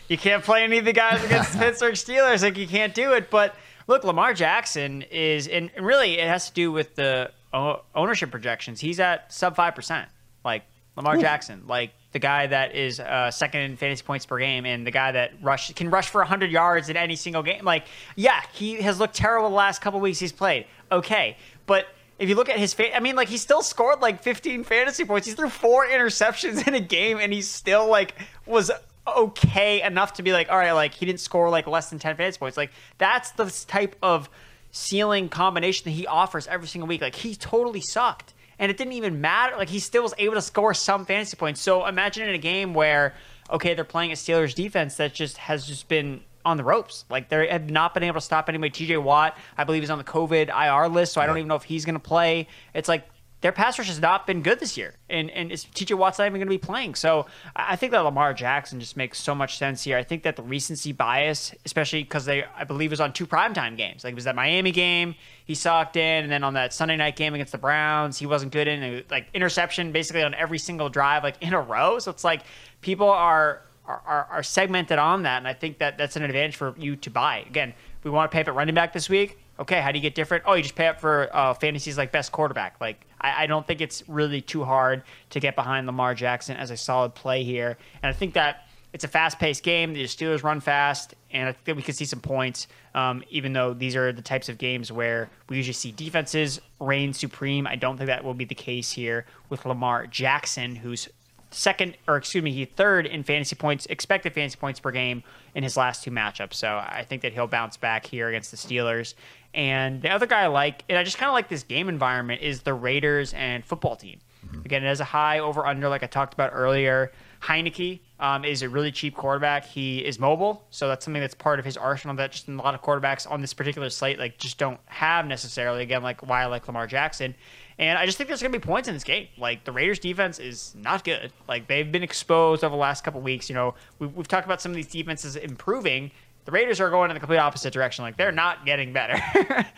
[0.09, 3.13] you can't play any of the guys against the Pittsburgh Steelers, like you can't do
[3.15, 3.31] it.
[3.31, 3.57] But
[3.87, 8.81] look, Lamar Jackson is, and really it has to do with the ownership projections.
[8.81, 10.09] He's at sub five percent,
[10.45, 10.63] like
[10.97, 11.21] Lamar Ooh.
[11.21, 14.91] Jackson, like the guy that is uh, second in fantasy points per game, and the
[14.91, 17.65] guy that rush can rush for hundred yards in any single game.
[17.65, 17.87] Like,
[18.17, 20.67] yeah, he has looked terrible the last couple weeks he's played.
[20.91, 21.37] Okay,
[21.67, 21.87] but
[22.19, 25.05] if you look at his, fa- I mean, like he still scored like 15 fantasy
[25.05, 25.27] points.
[25.27, 28.15] He threw four interceptions in a game, and he still like
[28.47, 28.71] was
[29.07, 32.17] okay enough to be like, all right, like he didn't score like less than 10
[32.17, 32.57] fantasy points.
[32.57, 34.29] Like that's the type of
[34.73, 37.01] ceiling combination that he offers every single week.
[37.01, 39.57] Like he totally sucked, and it didn't even matter.
[39.57, 41.61] Like he still was able to score some fantasy points.
[41.61, 43.15] So imagine in a game where
[43.51, 47.05] okay, they're playing a Steelers defense that just has just been on the ropes.
[47.09, 48.71] Like they have not been able to stop anybody.
[48.71, 51.55] TJ Watt, I believe, is on the COVID IR list, so I don't even know
[51.57, 52.49] if he's going to play.
[52.75, 53.09] It's like
[53.43, 56.39] their pass rush has not been good this year, and and TJ Watt's not even
[56.39, 56.95] going to be playing.
[56.95, 59.99] So I think that Lamar Jackson just makes so much sense here.
[59.99, 63.77] I think that the recency bias, especially because they, I believe, was on two primetime
[63.77, 64.05] games.
[64.05, 67.17] Like it was that Miami game, he sucked in, and then on that Sunday night
[67.17, 69.05] game against the Browns, he wasn't good in.
[69.11, 71.99] Like interception basically on every single drive, like in a row.
[71.99, 72.43] So it's like
[72.81, 76.75] people are are, are, segmented on that, and I think that that's an advantage for
[76.79, 77.39] you to buy.
[77.49, 77.75] Again,
[78.05, 79.42] we want to pay at running back this week.
[79.63, 80.43] Okay, how do you get different?
[80.45, 82.81] Oh, you just pay up for uh, fantasies like best quarterback.
[82.81, 86.73] Like I, I, don't think it's really too hard to get behind Lamar Jackson as
[86.73, 89.93] a solid play here, and I think that it's a fast-paced game.
[89.95, 92.67] The Steelers run fast, and I think we could see some points.
[92.97, 97.13] Um, even though these are the types of games where we usually see defenses reign
[97.13, 101.09] supreme, I don't think that will be the case here with Lamar Jackson, who's
[101.55, 105.23] second, or excuse me, he third in fantasy points, expected fantasy points per game
[105.55, 106.55] in his last two matchups.
[106.55, 109.15] So I think that he'll bounce back here against the Steelers.
[109.55, 112.43] And the other guy I like, and I just kind of like this game environment,
[112.43, 114.21] is the Raiders and football team.
[114.47, 114.61] Mm-hmm.
[114.65, 117.13] Again, it has a high over under, like I talked about earlier.
[117.43, 119.67] Heinicke um, is a really cheap quarterback.
[119.67, 122.75] He is mobile, so that's something that's part of his arsenal that just a lot
[122.75, 125.83] of quarterbacks on this particular slate like just don't have necessarily.
[125.83, 127.35] Again, like why I like Lamar Jackson.
[127.79, 129.29] And I just think there's going to be points in this game.
[129.39, 131.33] Like the Raiders' defense is not good.
[131.49, 133.49] Like they've been exposed over the last couple weeks.
[133.49, 136.11] You know, we've, we've talked about some of these defenses improving.
[136.45, 138.05] The Raiders are going in the complete opposite direction.
[138.05, 139.21] Like they're not getting better.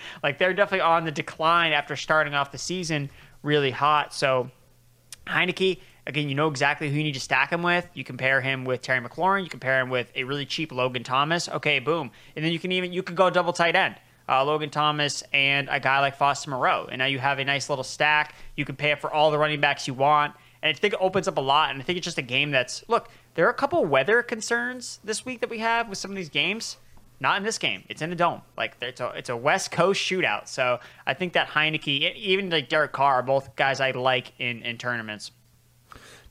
[0.22, 3.10] like they're definitely on the decline after starting off the season
[3.42, 4.14] really hot.
[4.14, 4.50] So
[5.26, 7.86] Heinicke, again, you know exactly who you need to stack him with.
[7.94, 9.44] You compare him with Terry McLaurin.
[9.44, 11.48] You compare him with a really cheap Logan Thomas.
[11.48, 12.10] Okay, boom.
[12.34, 13.96] And then you can even you could go double tight end
[14.28, 16.86] uh, Logan Thomas, and a guy like Foster Moreau.
[16.90, 18.34] And now you have a nice little stack.
[18.56, 20.34] You can pay up for all the running backs you want.
[20.62, 21.70] And I think it opens up a lot.
[21.70, 24.98] And I think it's just a game that's look, there are a couple weather concerns
[25.04, 26.78] this week that we have with some of these games.
[27.20, 27.84] Not in this game.
[27.88, 28.42] It's in the dome.
[28.56, 30.48] Like it's a it's a West Coast shootout.
[30.48, 34.62] So I think that Heinicke, even like Derek Carr, are both guys I like in
[34.62, 35.30] in tournaments.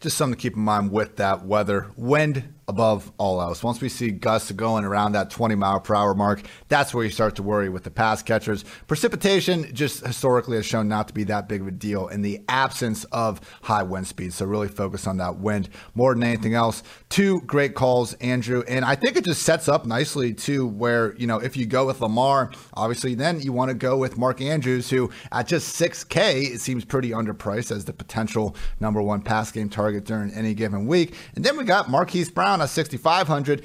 [0.02, 1.90] Just something to keep in mind with that weather.
[1.96, 3.64] Wind above all else.
[3.64, 7.10] Once we see gusts going around that 20 mile per hour mark, that's where you
[7.10, 8.64] start to worry with the pass catchers.
[8.88, 12.42] Precipitation just historically has shown not to be that big of a deal in the
[12.48, 14.34] absence of high wind speed.
[14.34, 16.84] So really focus on that wind more than anything else.
[17.10, 18.64] Two great calls, Andrew.
[18.68, 21.86] And I think it just sets up nicely too, where, you know, if you go
[21.86, 26.54] with Lamar, obviously then you want to go with Mark Andrews, who at just 6K,
[26.54, 30.88] it seems pretty underpriced as the potential number one pass game target during any given
[30.88, 31.16] week.
[31.36, 33.64] And then we got Marquise Brown at 6,500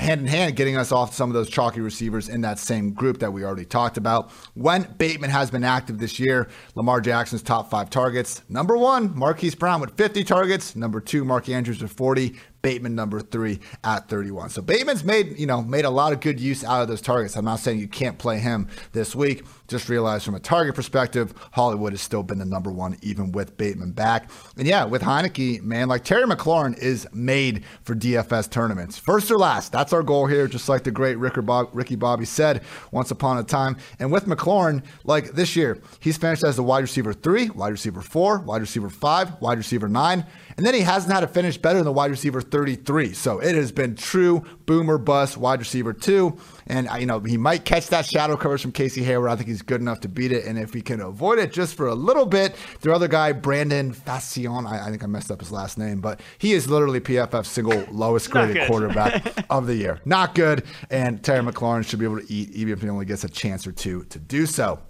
[0.00, 3.18] hand in hand getting us off some of those chalky receivers in that same group
[3.18, 4.30] that we already talked about.
[4.54, 8.42] When Bateman has been active this year, Lamar Jackson's top five targets.
[8.48, 10.76] Number one, Marquise Brown with 50 targets.
[10.76, 12.36] Number two, Mark Andrews with 40.
[12.68, 14.50] Bateman number three at 31.
[14.50, 17.34] So Bateman's made, you know, made a lot of good use out of those targets.
[17.34, 19.46] I'm not saying you can't play him this week.
[19.68, 23.56] Just realize from a target perspective, Hollywood has still been the number one, even with
[23.56, 24.30] Bateman back.
[24.58, 28.98] And yeah, with Heinicke, man, like Terry McLaurin is made for DFS tournaments.
[28.98, 33.10] First or last, that's our goal here, just like the great Ricky Bobby said once
[33.10, 33.78] upon a time.
[33.98, 38.02] And with McLaurin, like this year, he's finished as the wide receiver three, wide receiver
[38.02, 40.26] four, wide receiver five, wide receiver nine.
[40.58, 43.12] And then he hasn't had a finish better than the wide receiver 33.
[43.12, 46.36] So it has been true boomer bust wide receiver two.
[46.66, 49.30] And, uh, you know, he might catch that shadow coverage from Casey Hayward.
[49.30, 50.46] I think he's good enough to beat it.
[50.46, 53.94] And if he can avoid it just for a little bit, their other guy, Brandon
[53.94, 57.46] Facyson, I, I think I messed up his last name, but he is literally PFF's
[57.46, 60.00] single lowest graded quarterback of the year.
[60.04, 60.64] Not good.
[60.90, 63.64] And Terry McLaurin should be able to eat, even if he only gets a chance
[63.64, 64.80] or two to do so.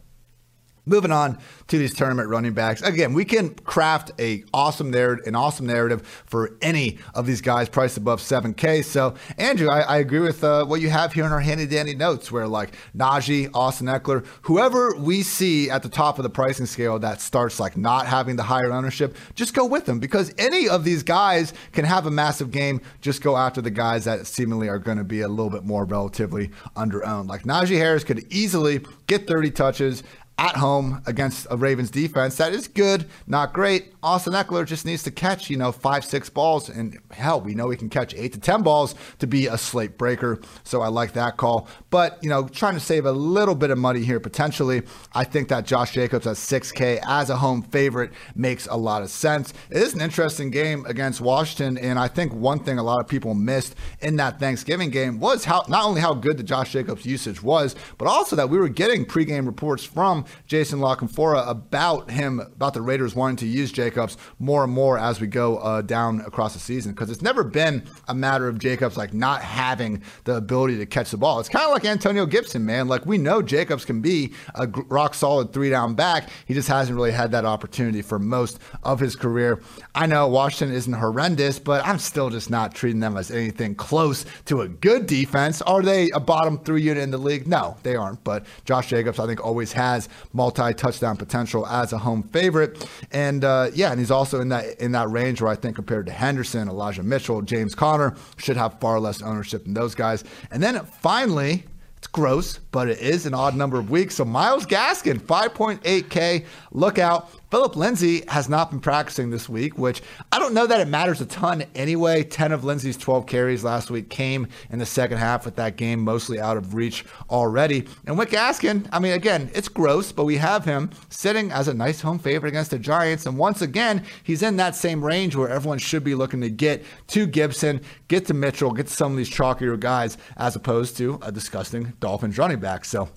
[0.89, 2.81] Moving on to these tournament running backs.
[2.81, 7.69] Again, we can craft a awesome narrative, an awesome narrative for any of these guys
[7.69, 8.83] priced above 7K.
[8.83, 11.95] So, Andrew, I, I agree with uh, what you have here in our handy dandy
[11.95, 16.65] notes, where like Najee, Austin Ekeler, whoever we see at the top of the pricing
[16.65, 20.69] scale that starts like not having the higher ownership, just go with them because any
[20.71, 22.81] of these guys can have a massive game.
[23.03, 25.85] Just go after the guys that seemingly are going to be a little bit more
[25.85, 27.29] relatively under owned.
[27.29, 30.03] Like Najee Harris could easily get 30 touches
[30.39, 33.93] at home against a Ravens defense that is good, not great.
[34.03, 36.69] Austin Ekeler just needs to catch, you know, five, six balls.
[36.69, 39.99] And hell, we know he can catch eight to 10 balls to be a slate
[39.99, 40.41] breaker.
[40.63, 41.69] So I like that call.
[41.91, 44.83] But, you know, trying to save a little bit of money here potentially.
[45.13, 49.11] I think that Josh Jacobs at 6K as a home favorite makes a lot of
[49.11, 49.53] sense.
[49.71, 51.77] It is an interesting game against Washington.
[51.79, 55.45] And I think one thing a lot of people missed in that Thanksgiving game was
[55.45, 58.69] how not only how good the Josh Jacobs usage was, but also that we were
[58.69, 63.73] getting pregame reports from Jason La Canfora about him, about the Raiders wanting to use
[63.73, 66.93] Jacobs more and more as we go uh, down across the season.
[66.93, 71.11] Because it's never been a matter of Jacobs like not having the ability to catch
[71.11, 71.41] the ball.
[71.41, 72.89] It's kind of like Antonio Gibson, man.
[72.89, 76.29] Like we know Jacobs can be a rock solid three down back.
[76.47, 79.61] He just hasn't really had that opportunity for most of his career.
[79.95, 84.25] I know Washington isn't horrendous, but I'm still just not treating them as anything close
[84.47, 85.63] to a good defense.
[85.63, 87.47] Are they a bottom three unit in the league?
[87.47, 88.23] No, they aren't.
[88.25, 92.89] But Josh Jacobs, I think, always has multi touchdown potential as a home favorite.
[93.13, 96.07] And uh, yeah, and he's also in that in that range where I think compared
[96.07, 100.25] to Henderson, Elijah Mitchell, James Conner should have far less ownership than those guys.
[100.51, 101.65] And then finally,
[101.99, 104.15] it's gross, but it is an odd number of weeks.
[104.15, 106.47] So Myles Gaskin, 5.8K.
[106.71, 107.29] Look out.
[107.51, 111.23] Phillip Lindsay has not been practicing this week, which I don't know that it matters
[111.23, 112.23] a ton anyway.
[112.23, 116.01] 10 of Lindsay's 12 carries last week came in the second half with that game
[116.01, 117.87] mostly out of reach already.
[118.07, 121.75] And Wick Gaskin, I mean, again, it's gross, but we have him sitting as a
[121.75, 123.25] nice home favorite against the Giants.
[123.25, 126.85] And once again, he's in that same range where everyone should be looking to get
[127.09, 131.19] to Gibson, get to Mitchell, get to some of these chalkier guys, as opposed to
[131.23, 132.85] a disgusting Dolphins running back.
[132.85, 133.09] So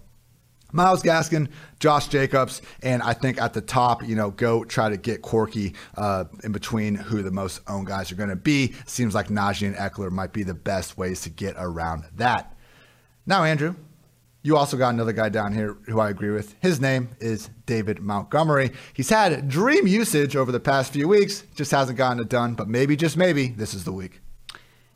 [0.72, 4.98] Myles Gaskin, Josh Jacobs, and I think at the top, you know, go try to
[4.98, 8.74] get quirky uh, in between who the most owned guys are going to be.
[8.86, 12.56] Seems like Najee and Ekeler might be the best ways to get around that.
[13.26, 13.76] Now, Andrew,
[14.44, 16.56] you also got another guy down here who I agree with.
[16.62, 18.72] His name is David Montgomery.
[18.94, 22.68] He's had dream usage over the past few weeks, just hasn't gotten it done, but
[22.68, 24.22] maybe, just maybe, this is the week.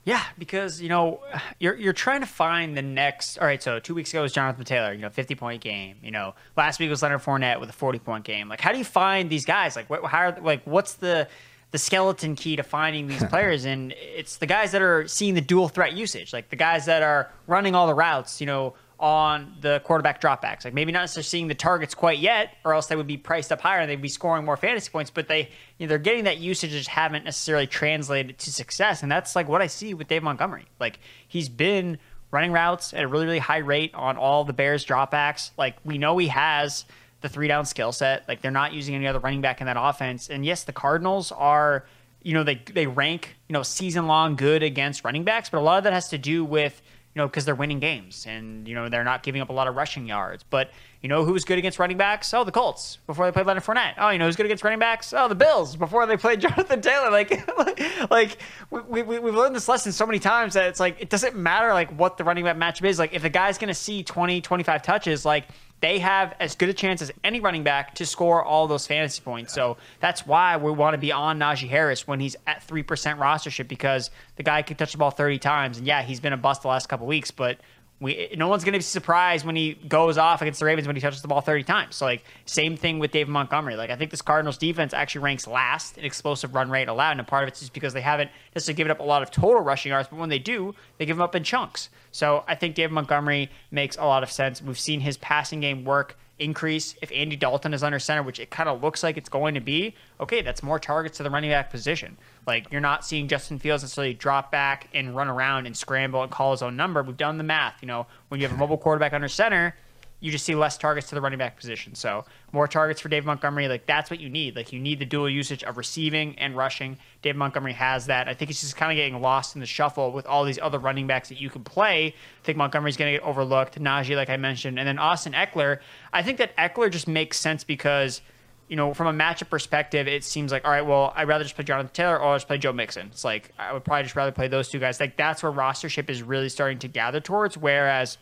[0.06, 1.20] Yeah, because you know
[1.60, 3.40] you're you're trying to find the next.
[3.40, 5.98] All right, so two weeks ago was Jonathan Taylor, you know, fifty point game.
[6.04, 8.48] You know, last week was Leonard Fournette with a forty point game.
[8.48, 9.76] Like, how do you find these guys?
[9.76, 11.28] Like, what, how are, like what's the
[11.72, 13.66] the skeleton key to finding these players?
[13.66, 17.02] and it's the guys that are seeing the dual threat usage, like the guys that
[17.02, 18.40] are running all the routes.
[18.40, 20.66] You know, on the quarterback dropbacks.
[20.66, 23.52] Like maybe not necessarily seeing the targets quite yet, or else they would be priced
[23.52, 25.12] up higher and they'd be scoring more fantasy points.
[25.12, 29.04] But they you know, they're getting that usage, just haven't necessarily translated to success.
[29.04, 30.66] And that's like what I see with Dave Montgomery.
[30.80, 31.98] Like he's been
[32.32, 35.52] running routes at a really really high rate on all the Bears dropbacks.
[35.58, 36.86] Like we know he has
[37.22, 38.28] the three down skill set.
[38.28, 40.30] Like they're not using any other running back in that offense.
[40.30, 41.86] And yes, the Cardinals are
[42.26, 45.62] you know, they they rank, you know, season long good against running backs, but a
[45.62, 46.82] lot of that has to do with
[47.16, 49.70] you know, because they're winning games and, you know, they're not giving up a lot
[49.70, 50.44] of rushing yards.
[50.44, 52.34] But, you know, who's good against running backs?
[52.34, 53.94] Oh, the Colts before they played Leonard Fournette.
[53.98, 55.14] Oh, you know, who's good against running backs?
[55.14, 57.10] Oh, the Bills before they played Jonathan Taylor.
[57.10, 57.50] Like,
[58.12, 61.38] like we, we, we've learned this lesson so many times that it's like, it doesn't
[61.38, 63.00] matter, like, what the running back matchup is.
[63.00, 65.46] Like, if the guy's going to see 20, 25 touches, like,
[65.82, 69.22] they have as good a chance as any running back to score all those fantasy
[69.22, 69.54] points.
[69.54, 72.86] So that's why we want to be on Najee Harris when he's at 3%
[73.18, 75.78] rostership because the guy can touch the ball 30 times.
[75.78, 77.60] And yeah, he's been a bust the last couple weeks, but
[78.00, 80.96] we no one's going to be surprised when he goes off against the Ravens when
[80.96, 81.96] he touches the ball 30 times.
[81.96, 83.76] So like same thing with Dave Montgomery.
[83.76, 87.28] Like I think this Cardinals defense actually ranks last in explosive run rate allowed, and
[87.28, 89.92] part of it's just because they haven't necessarily given up a lot of total rushing
[89.92, 91.90] yards, but when they do, they give them up in chunks.
[92.12, 94.62] So I think Dave Montgomery makes a lot of sense.
[94.62, 98.50] We've seen his passing game work increase if Andy Dalton is under center, which it
[98.50, 101.52] kind of looks like it's going to be, okay, that's more targets to the running
[101.52, 102.18] back position.
[102.46, 106.32] Like you're not seeing Justin Fields necessarily drop back and run around and scramble and
[106.32, 107.04] call his own number.
[107.04, 107.82] We've done the math.
[107.82, 109.76] You know, when you have a mobile quarterback under center,
[110.26, 111.94] you just see less targets to the running back position.
[111.94, 113.68] So more targets for Dave Montgomery.
[113.68, 114.56] Like that's what you need.
[114.56, 116.98] Like you need the dual usage of receiving and rushing.
[117.22, 118.28] Dave Montgomery has that.
[118.28, 120.80] I think he's just kind of getting lost in the shuffle with all these other
[120.80, 122.08] running backs that you can play.
[122.08, 123.80] I think Montgomery's going to get overlooked.
[123.80, 125.78] Najee, like I mentioned, and then Austin Ekeler.
[126.12, 128.22] I think that Ekeler just makes sense because
[128.68, 131.54] you know, from a matchup perspective, it seems like, all right, well, I'd rather just
[131.54, 133.10] play Jonathan Taylor or I'll just play Joe Mixon.
[133.12, 135.00] It's like, I would probably just rather play those two guys.
[135.00, 137.60] Like, that's where rostership is really starting to gather towards.
[137.60, 138.18] Whereas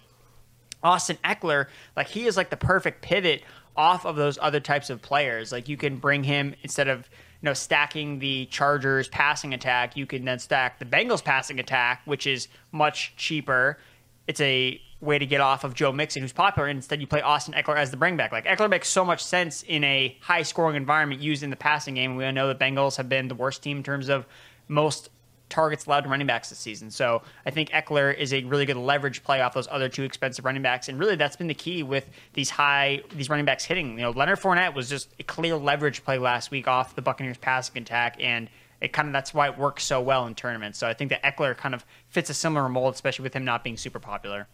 [0.84, 3.44] Austin Ekeler, like he is like the perfect pivot
[3.76, 5.52] off of those other types of players.
[5.52, 7.10] Like you can bring him instead of
[7.42, 12.02] you know stacking the Chargers passing attack, you can then stack the Bengals passing attack,
[12.06, 13.78] which is much cheaper.
[14.28, 17.22] It's a way to get off of Joe Mixon, who's popular, and instead you play
[17.22, 18.32] Austin Ekeler as the bringback.
[18.32, 21.96] Like Ekeler makes so much sense in a high scoring environment used in the passing
[21.96, 22.16] game.
[22.16, 24.26] We know the Bengals have been the worst team in terms of
[24.68, 25.10] most
[25.54, 26.90] targets allowed to running backs this season.
[26.90, 30.44] So I think Ekeler is a really good leverage play off those other two expensive
[30.44, 33.92] running backs, and really that's been the key with these high these running backs hitting.
[33.92, 37.38] You know, Leonard Fournette was just a clear leverage play last week off the Buccaneers
[37.38, 38.50] passing attack, and
[38.82, 40.80] it kind of that's why it works so well in tournaments.
[40.80, 43.64] So I think that Ekeler kind of fits a similar mold, especially with him not
[43.64, 44.48] being super popular.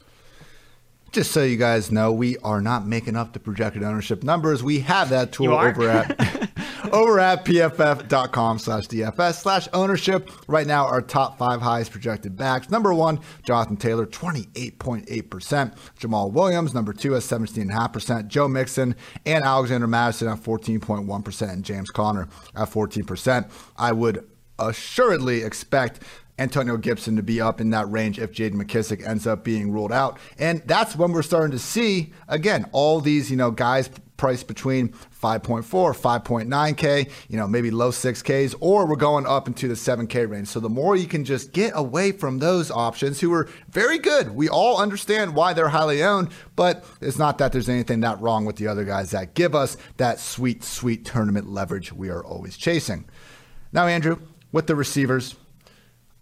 [1.12, 4.62] Just so you guys know, we are not making up the projected ownership numbers.
[4.62, 6.50] We have that tool over at
[6.94, 10.30] over at pff.com slash DFS slash ownership.
[10.48, 12.70] Right now, our top five highest projected backs.
[12.70, 15.76] Number one, Jonathan Taylor, 28.8%.
[16.00, 18.28] Jamaal Williams, number two, at 17.5%.
[18.28, 18.96] Joe Mixon
[19.26, 21.50] and Alexander Mattison at 14.1%.
[21.50, 23.50] And James Conner at 14%.
[23.78, 24.28] I would
[24.60, 26.02] assuredly expect
[26.40, 29.92] Antonio Gibson to be up in that range if JD McKissic ends up being ruled
[29.92, 30.18] out.
[30.40, 34.90] And that's when we're starting to see, again, all these, you know, guys priced between
[34.90, 40.50] 5.4, 5.9K, you know, maybe low 6Ks, or we're going up into the 7K range.
[40.50, 44.36] So the more you can just get away from those options who are very good.
[44.36, 48.46] We all understand why they're highly owned, but it's not that there's anything that wrong
[48.46, 52.58] with the other guys that give us that sweet, sweet tournament leverage we are always
[52.58, 53.06] chasing.
[53.72, 54.20] Now, Andrew,
[54.52, 55.36] with the receivers,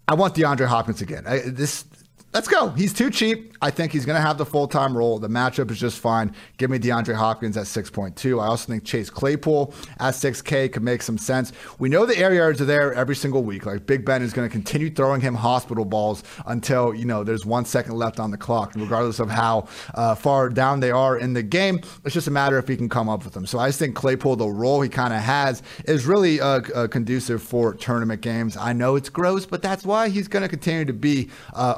[0.08, 1.26] I want DeAndre Hopkins again.
[1.26, 1.84] I, this
[2.32, 2.68] let's go.
[2.70, 3.54] He's too cheap.
[3.60, 5.18] I think he's going to have the full time role.
[5.18, 6.34] The matchup is just fine.
[6.58, 8.40] Give me DeAndre Hopkins at 6.2.
[8.40, 11.52] I also think Chase Claypool at 6K could make some sense.
[11.78, 13.66] We know the air yards are there every single week.
[13.66, 17.44] Like Big Ben is going to continue throwing him hospital balls until, you know, there's
[17.44, 21.32] one second left on the clock, regardless of how uh, far down they are in
[21.32, 21.80] the game.
[22.04, 23.46] It's just a matter if he can come up with them.
[23.46, 26.86] So I just think Claypool, the role he kind of has, is really uh, uh,
[26.86, 28.56] conducive for tournament games.
[28.56, 31.74] I know it's gross, but that's why he's going to continue to be uh,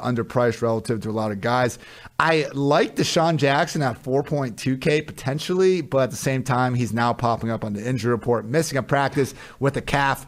[0.61, 1.79] relative to a lot of guys.
[2.19, 7.49] I like DeSean Jackson at 4.2K potentially, but at the same time, he's now popping
[7.49, 10.25] up on the injury report, missing a practice with a calf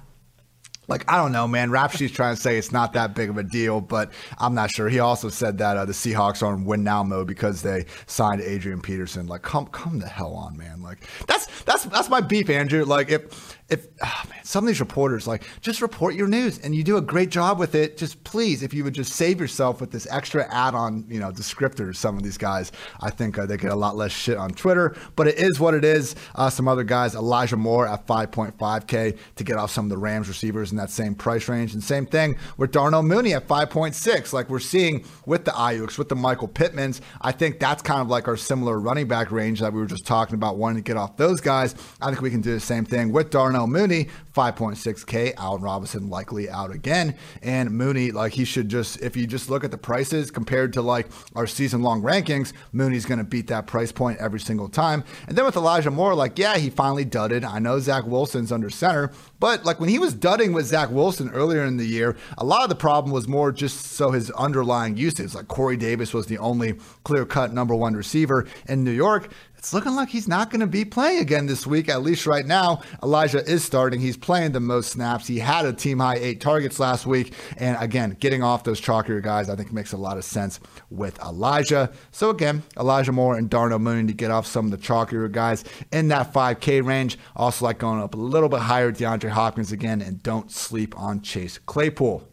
[0.88, 1.72] like I don't know, man.
[1.72, 4.72] Rap Sheet's trying to say it's not that big of a deal, but I'm not
[4.72, 4.90] sure.
[4.90, 8.42] He also said that uh, the Seahawks are in win now mode because they signed
[8.42, 9.28] Adrian Peterson.
[9.28, 10.82] Like, come, come the hell on, man.
[10.82, 12.84] Like that's that's that's my beef, Andrew.
[12.84, 16.76] Like if if oh man, some of these reporters like just report your news and
[16.76, 17.98] you do a great job with it.
[17.98, 21.96] Just please, if you would just save yourself with this extra add-on, you know, descriptors.
[21.96, 22.72] Some of these guys,
[23.02, 25.74] I think uh, they get a lot less shit on Twitter, but it is what
[25.74, 26.16] it is.
[26.36, 30.28] Uh, some other guys, Elijah Moore at 5.5k to get off some of the Rams
[30.28, 34.34] receivers in that same price range, and same thing with Darnell Mooney at 5.6.
[34.34, 38.10] Like we're seeing with the Aiyuks, with the Michael Pittmans, I think that's kind of
[38.10, 40.98] like our similar running back range that we were just talking about, wanting to get
[40.98, 41.76] off those guys.
[42.02, 45.36] I think we can do the same thing with Darnell Mooney, 5.6K.
[45.38, 47.16] Allen Robinson likely out again.
[47.44, 50.82] And Mooney, like he should just, if you just look at the prices compared to
[50.82, 55.04] like our season long rankings, Mooney's going to beat that price point every single time.
[55.28, 57.44] And then with Elijah Moore, like, yeah, he finally dudded.
[57.44, 60.92] I know Zach Wilson's under center, but like when he was dudding with with Zach
[60.92, 64.32] Wilson earlier in the year, a lot of the problem was more just so his
[64.32, 65.36] underlying usage.
[65.36, 69.30] Like Corey Davis was the only clear cut number one receiver in New York
[69.64, 72.46] it's looking like he's not going to be playing again this week, at least right
[72.46, 72.82] now.
[73.02, 74.02] Elijah is starting.
[74.02, 75.26] He's playing the most snaps.
[75.26, 77.34] He had a team high eight targets last week.
[77.56, 80.60] And again, getting off those chalkier guys, I think makes a lot of sense
[80.90, 81.94] with Elijah.
[82.12, 85.64] So again, Elijah Moore and Darnell Mooney to get off some of the chalkier guys
[85.94, 87.18] in that 5K range.
[87.34, 91.22] Also like going up a little bit higher, DeAndre Hopkins again, and don't sleep on
[91.22, 92.28] Chase Claypool.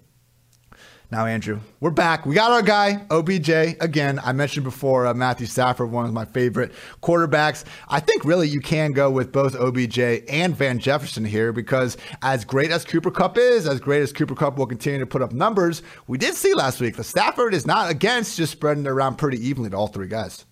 [1.12, 2.24] Now, Andrew, we're back.
[2.24, 3.48] We got our guy, OBJ.
[3.80, 6.70] Again, I mentioned before uh, Matthew Stafford, one of my favorite
[7.02, 7.64] quarterbacks.
[7.88, 9.98] I think really you can go with both OBJ
[10.28, 14.36] and Van Jefferson here because as great as Cooper Kupp is, as great as Cooper
[14.36, 17.66] Kupp will continue to put up numbers, we did see last week the Stafford is
[17.66, 20.46] not against just spreading it around pretty evenly to all three guys.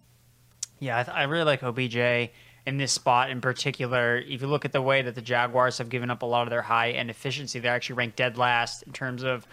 [0.80, 2.32] Yeah, I, th- I really like OBJ
[2.66, 4.18] in this spot in particular.
[4.18, 6.50] If you look at the way that the Jaguars have given up a lot of
[6.50, 9.46] their high end efficiency, they're actually ranked dead last in terms of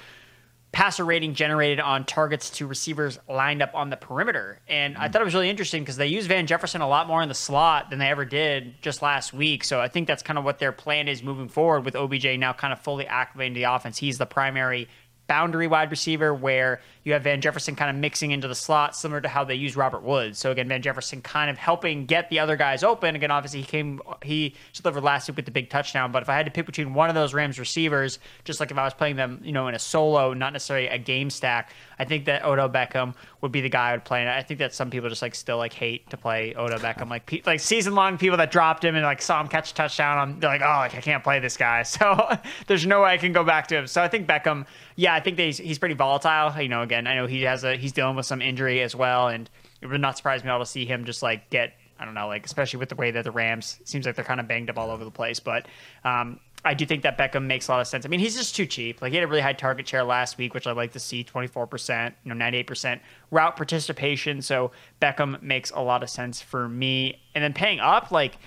[0.75, 4.59] passer rating generated on targets to receivers lined up on the perimeter.
[4.67, 5.13] And I hmm.
[5.13, 7.33] thought it was really interesting because they use Van Jefferson a lot more in the
[7.33, 9.63] slot than they ever did just last week.
[9.63, 12.51] So I think that's kind of what their plan is moving forward with OBJ now
[12.51, 13.97] kind of fully activating the offense.
[13.97, 14.89] He's the primary
[15.27, 19.21] boundary wide receiver where you have Van Jefferson kind of mixing into the slot, similar
[19.21, 20.39] to how they use Robert Woods.
[20.39, 23.15] So again, Van Jefferson kind of helping get the other guys open.
[23.15, 26.11] Again, obviously he came he delivered last week with the big touchdown.
[26.11, 28.77] But if I had to pick between one of those Rams receivers, just like if
[28.77, 32.05] I was playing them, you know, in a solo, not necessarily a game stack, I
[32.05, 34.21] think that Odell Beckham would be the guy I would play.
[34.21, 37.09] And I think that some people just like still like hate to play Odell Beckham,
[37.09, 40.17] like like season long people that dropped him and like saw him catch a touchdown.
[40.17, 41.83] On, they're like, oh, like, I can't play this guy.
[41.95, 42.37] So
[42.67, 43.87] there's no way I can go back to him.
[43.87, 46.61] So I think Beckham, yeah, I think that he's, he's pretty volatile.
[46.61, 49.27] You know, again, I know he has a he's dealing with some injury as well,
[49.27, 49.49] and
[49.81, 52.13] it would not surprise me at all to see him just like get I don't
[52.13, 54.69] know, like especially with the way that the Rams seems like they're kind of banged
[54.69, 55.39] up all over the place.
[55.39, 55.67] But
[56.03, 58.05] um, I do think that Beckham makes a lot of sense.
[58.05, 59.01] I mean, he's just too cheap.
[59.01, 61.23] Like he had a really high target share last week, which I like to see,
[61.23, 64.41] twenty four percent, you know, ninety eight percent route participation.
[64.41, 64.71] So
[65.01, 67.21] Beckham makes a lot of sense for me.
[67.33, 68.37] And then paying up, like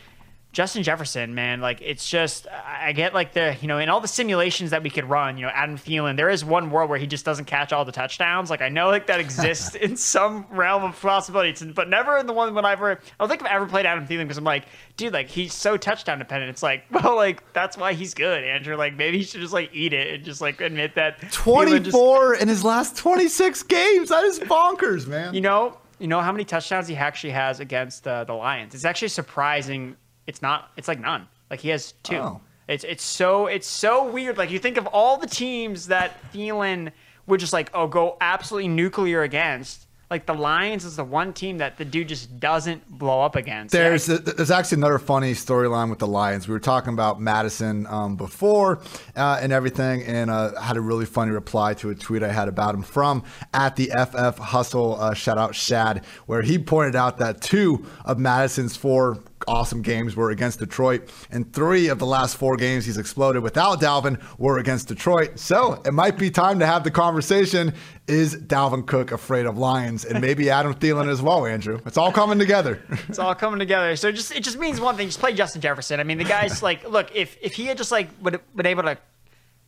[0.52, 4.08] Justin Jefferson, man, like it's just I get like the you know in all the
[4.08, 7.06] simulations that we could run, you know, Adam Thielen, there is one world where he
[7.06, 8.48] just doesn't catch all the touchdowns.
[8.48, 12.32] Like I know like that exists in some realm of possibility, but never in the
[12.32, 14.64] one when I've ever I don't think I've ever played Adam Thielen because I'm like,
[14.96, 16.50] dude, like he's so touchdown dependent.
[16.50, 18.74] It's like, well, like that's why he's good, Andrew.
[18.76, 22.42] Like maybe he should just like eat it and just like admit that 24 just,
[22.42, 24.08] in his last 26 games.
[24.08, 25.34] That is bonkers, man.
[25.34, 28.74] You know, you know how many touchdowns he actually has against uh, the Lions.
[28.74, 29.96] It's actually surprising
[30.28, 30.70] it's not.
[30.76, 31.26] It's like none.
[31.50, 32.16] Like he has two.
[32.16, 32.40] Oh.
[32.68, 34.36] It's it's so it's so weird.
[34.36, 36.92] Like you think of all the teams that Thielen
[37.26, 39.86] would just like oh go absolutely nuclear against.
[40.10, 43.72] Like the Lions is the one team that the dude just doesn't blow up against.
[43.72, 44.16] There's yeah.
[44.16, 46.48] a, there's actually another funny storyline with the Lions.
[46.48, 48.80] We were talking about Mattison um, before
[49.16, 52.48] uh, and everything, and uh, had a really funny reply to a tweet I had
[52.48, 53.22] about him from
[53.52, 54.98] at the FF Hustle.
[54.98, 60.16] Uh, shout out Shad, where he pointed out that two of Mattison's four awesome games
[60.16, 64.58] were against Detroit, and three of the last four games he's exploded without Dalvin were
[64.58, 65.38] against Detroit.
[65.38, 67.74] So it might be time to have the conversation:
[68.06, 71.46] Is Dalvin Cook afraid of Lions, and maybe Adam Thielen as well?
[71.46, 72.82] Andrew, it's all coming together.
[73.08, 73.94] it's all coming together.
[73.96, 76.00] So just it just means one thing: just play Justin Jefferson.
[76.00, 78.82] I mean, the guy's like, look, if if he had just like would been able
[78.84, 78.98] to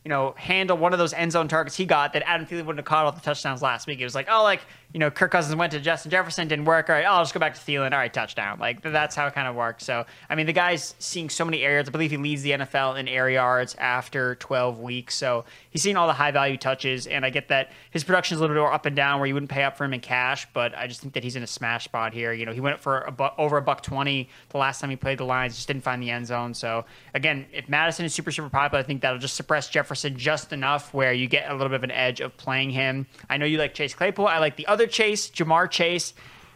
[0.03, 2.79] you know, handle one of those end zone targets he got that Adam Thielen wouldn't
[2.79, 3.99] have caught all the touchdowns last week.
[3.99, 4.61] It was like, oh, like,
[4.93, 6.89] you know, Kirk Cousins went to Justin Jefferson, didn't work.
[6.89, 7.91] All right, I'll just go back to Thielen.
[7.91, 8.59] All right, touchdown.
[8.59, 9.85] Like, that's how it kind of works.
[9.85, 11.89] So, I mean, the guy's seeing so many air yards.
[11.89, 15.15] I believe he leads the NFL in air yards after 12 weeks.
[15.15, 17.07] So, he's seen all the high value touches.
[17.07, 19.27] And I get that his production is a little bit more up and down where
[19.27, 21.43] you wouldn't pay up for him in cash, but I just think that he's in
[21.43, 22.33] a smash spot here.
[22.33, 24.95] You know, he went for a bu- over a buck 20 the last time he
[24.95, 26.53] played the Lions, just didn't find the end zone.
[26.53, 30.53] So, again, if Mattison is super, super popular, I think that'll just suppress Jefferson just
[30.53, 33.07] enough where you get a little bit of an edge of playing him.
[33.29, 34.27] I know you like Chase Claypool.
[34.27, 36.13] I like the other Chase, Ja'Marr Chase.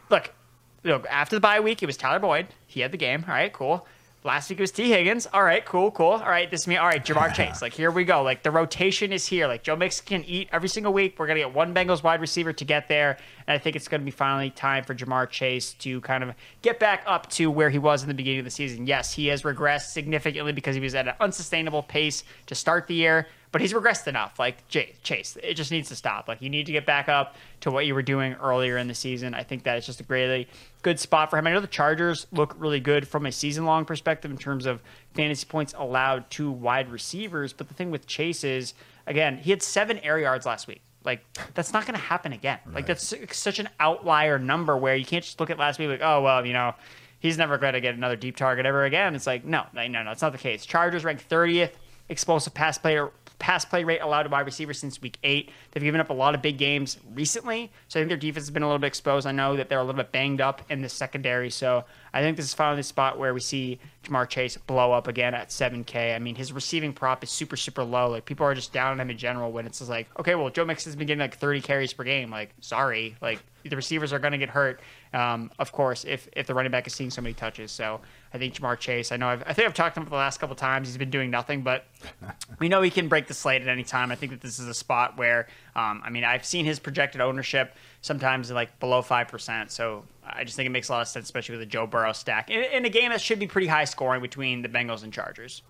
[0.10, 0.34] Look,
[0.84, 2.48] look after the bye week, it was Tyler Boyd.
[2.68, 3.26] He had the game.
[3.28, 3.88] All right, cool.
[4.26, 5.28] Last week it was Tee Higgins.
[5.32, 6.14] All right, cool, cool.
[6.14, 6.78] All right, this is me.
[6.78, 7.62] All right, Ja'Marr Chase.
[7.62, 8.24] Like here we go.
[8.24, 9.46] Like the rotation is here.
[9.46, 11.20] Like Joe Mixon can eat every single week.
[11.20, 14.04] We're gonna get one Bengals wide receiver to get there, and I think it's gonna
[14.04, 17.78] be finally time for Ja'Marr Chase to kind of get back up to where he
[17.78, 18.88] was in the beginning of the season.
[18.88, 22.96] Yes, he has regressed significantly because he was at an unsustainable pace to start the
[22.96, 24.38] year but he's regressed enough.
[24.38, 26.28] Like Chase, it just needs to stop.
[26.28, 28.94] Like you need to get back up to what you were doing earlier in the
[28.94, 29.34] season.
[29.34, 30.50] I think that is just a really
[30.82, 31.48] good spot for him.
[31.48, 34.84] I know the Chargers look really good from a season long perspective in terms of
[35.14, 37.54] fantasy points allowed to wide receivers.
[37.54, 38.74] But the thing with Chase is,
[39.08, 40.82] again, he had seven air yards last week.
[41.06, 42.60] Like that's not going to happen again.
[42.66, 42.76] Right.
[42.76, 46.02] Like that's such an outlier number where you can't just look at last week like,
[46.04, 46.74] oh well, you know,
[47.20, 49.16] he's never going to get another deep target ever again.
[49.16, 50.66] It's like no, no, no, it's not the case.
[50.66, 51.72] Chargers ranked 30th
[52.10, 55.52] explosive pass player pass play rate allowed to wide receivers since week eight.
[55.72, 58.52] They've given up a lot of big games recently, so I think their defense has
[58.52, 59.28] been a little bit exposed.
[59.28, 61.84] I know that they're a little bit banged up in the secondary, so
[62.16, 65.34] I think this is finally the spot where we see Ja'Marr Chase blow up again
[65.34, 66.16] at 7K.
[66.16, 68.10] I mean, his receiving prop is super, super low.
[68.10, 70.50] Like people are just down on him in general when it's just like, okay, well,
[70.50, 72.32] Joe Mixon has been getting like 30 carries per game.
[72.32, 74.80] Like, sorry, like the receivers are going to get hurt.
[75.14, 77.72] Um, of course, if if the running back is seeing so many touches.
[77.72, 78.00] So
[78.34, 79.12] I think Ja'Marr Chase.
[79.12, 80.88] I know I've, I think I've talked to him for the last couple times.
[80.88, 81.86] He's been doing nothing, but
[82.60, 84.12] we know he can break the slate at any time.
[84.12, 87.22] I think that this is a spot where, um, I mean, I've seen his projected
[87.22, 89.72] ownership sometimes like below five percent.
[89.72, 92.14] So I just think it makes a lot of sense, especially with the Joe Burrow
[92.14, 95.14] stack in, in a game that should be pretty high scoring between the Bengals and
[95.14, 95.62] Chargers.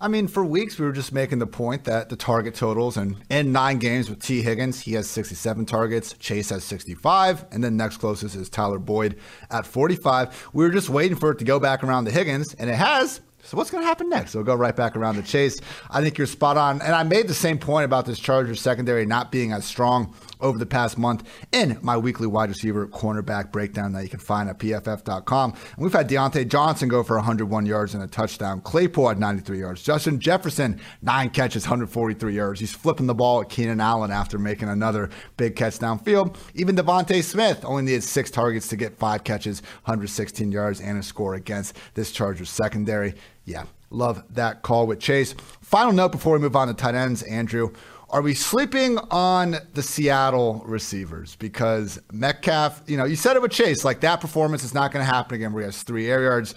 [0.00, 3.16] I mean, for weeks we were just making the point that the target totals and
[3.30, 7.76] in nine games with Tee Higgins, he has 67 targets, Chase has 65, and then
[7.76, 9.16] next closest is Tyler Boyd
[9.50, 10.50] at 45.
[10.52, 13.20] We were just waiting for it to go back around to Higgins, and it has.
[13.42, 14.34] So what's going to happen next?
[14.34, 15.60] We'll go right back around the chase.
[15.88, 19.06] I think you're spot on, and I made the same point about this Chargers secondary
[19.06, 23.92] not being as strong over the past month in my weekly wide receiver cornerback breakdown
[23.92, 25.50] that you can find at pff.com.
[25.52, 28.60] And we've had Diontae Johnson go for 101 yards and a touchdown.
[28.60, 29.82] Claypool had 93 yards.
[29.82, 32.60] Justin Jefferson, nine catches, 143 yards.
[32.60, 36.36] He's flipping the ball at Keenan Allen after making another big catch downfield.
[36.54, 41.02] Even DeVonta Smith only needed six targets to get five catches, 116 yards, and a
[41.02, 43.14] score against this Chargers secondary.
[43.44, 45.34] Yeah, love that call with Chase.
[45.60, 47.72] Final note before we move on to tight ends, Andrew.
[48.08, 51.34] Are we sleeping on the Seattle receivers?
[51.36, 55.04] Because Metcalf, you know, you said it with Chase, like that performance is not going
[55.04, 56.54] to happen again where he has three air yards.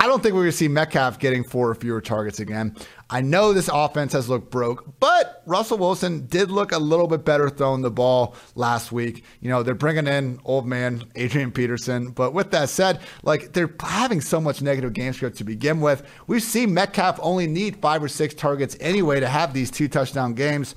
[0.00, 2.76] I don't think we're going to see Metcalf getting four or fewer targets again.
[3.10, 7.24] I know this offense has looked broke, but Russell Wilson did look a little bit
[7.24, 9.24] better throwing the ball last week.
[9.40, 12.10] You know, they're bringing in old man Adrian Peterson.
[12.10, 16.04] But with that said, like they're having so much negative game script to begin with.
[16.28, 20.34] We've seen Metcalf only need five or six targets anyway to have these two touchdown
[20.34, 20.76] games.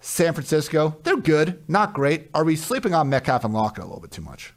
[0.00, 2.28] San Francisco, they're good, not great.
[2.34, 4.52] Are we sleeping on Metcalf and Lockett a little bit too much?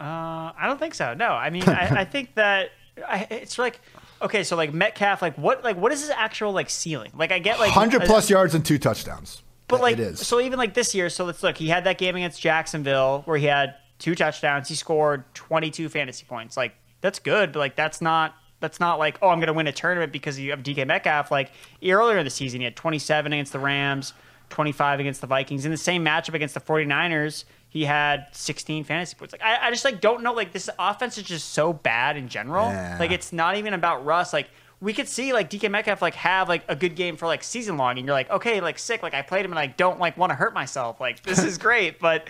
[0.00, 1.12] Uh, I don't think so.
[1.12, 2.70] No, I mean, I, I think that
[3.06, 3.80] I, it's like
[4.22, 7.12] okay, so like Metcalf, like what, like what is his actual like ceiling?
[7.14, 9.42] Like I get like hundred plus yards and two touchdowns.
[9.68, 10.26] But like, it is.
[10.26, 11.56] so even like this year, so let's look.
[11.56, 14.68] He had that game against Jacksonville where he had two touchdowns.
[14.68, 16.56] He scored twenty two fantasy points.
[16.56, 19.66] Like that's good, but like that's not that's not like oh I'm going to win
[19.66, 21.30] a tournament because you have DK Metcalf.
[21.30, 21.50] Like
[21.82, 24.14] earlier in the season, he had twenty seven against the Rams.
[24.50, 25.64] 25 against the Vikings.
[25.64, 27.44] In the same matchup against the 49ers,
[27.74, 29.32] he had 16 fantasy points.
[29.32, 30.32] Like I, I just like don't know.
[30.32, 32.68] Like this offense is just so bad in general.
[32.68, 32.96] Yeah.
[33.00, 34.32] Like it's not even about Russ.
[34.32, 34.48] Like
[34.80, 37.76] we could see like DK Metcalf like have like a good game for like season
[37.76, 39.02] long, and you're like, okay, like sick.
[39.02, 41.00] Like I played him, and I don't like want to hurt myself.
[41.00, 42.28] Like this is great, but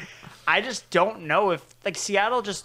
[0.49, 2.65] I just don't know if like Seattle just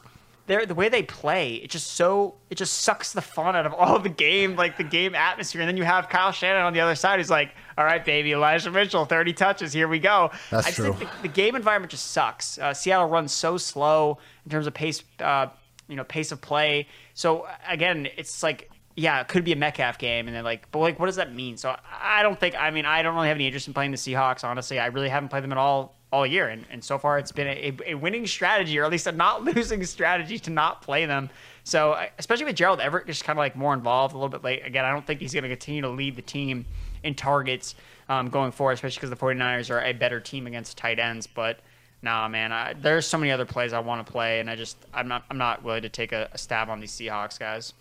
[0.50, 3.74] they're, the way they play, it just so it just sucks the fun out of
[3.74, 5.62] all the game, like the game atmosphere.
[5.62, 8.34] And then you have Kyle Shanahan on the other side who's like, "All right, baby,
[8.34, 10.94] Elijah Mitchell, thirty touches, here we go." That's I true.
[10.94, 12.58] The, the, game environment just sucks.
[12.58, 15.48] Uh, Seattle runs so slow in terms of pace, uh,
[15.88, 16.88] you know, pace of play.
[17.14, 20.80] So again, it's like yeah, it could be a Metcalf game, and then like, but
[20.80, 21.58] like, what does that mean?
[21.58, 22.56] So I don't think.
[22.56, 24.44] I mean, I don't really have any interest in playing the Seahawks.
[24.44, 26.48] Honestly, I really haven't played them at all all year.
[26.48, 29.44] And, and so far, it's been a, a winning strategy, or at least a not
[29.56, 31.30] losing strategy to not play them.
[31.64, 34.66] So, especially with Gerald Everett just kind of like more involved a little bit late.
[34.66, 36.66] Again, I don't think he's going to continue to lead the team
[37.04, 37.76] in targets
[38.10, 41.28] um, going forward, especially because the 49ers are a better team against tight ends.
[41.28, 41.60] But
[42.02, 44.78] nah, man, I, there's so many other plays I want to play, and I just
[44.94, 47.74] I'm not I'm not willing to take a, a stab on these Seahawks guys.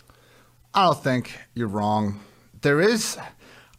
[0.75, 2.21] I don't think you're wrong.
[2.61, 3.17] There is,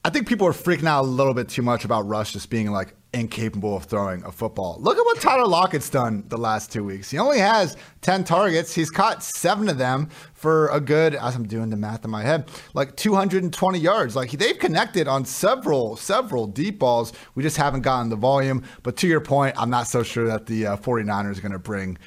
[0.04, 2.72] I think people are freaking out a little bit too much about Russ just being
[2.72, 4.78] like incapable of throwing a football.
[4.80, 7.10] Look at what Tyler Lockett's done the last two weeks.
[7.10, 8.74] He only has 10 targets.
[8.74, 12.22] He's caught seven of them for a good, as I'm doing the math in my
[12.22, 14.16] head, like 220 yards.
[14.16, 17.14] Like they've connected on several, several deep balls.
[17.34, 18.64] We just haven't gotten the volume.
[18.84, 21.60] But to your point, I'm not so sure that the uh, 49ers are going to
[21.60, 21.98] bring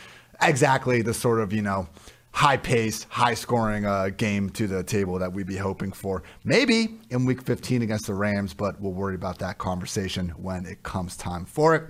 [0.40, 1.88] exactly the sort of, you know,
[2.32, 6.22] high pace, high scoring uh, game to the table that we'd be hoping for.
[6.44, 10.82] Maybe in week 15 against the Rams, but we'll worry about that conversation when it
[10.82, 11.84] comes time for it.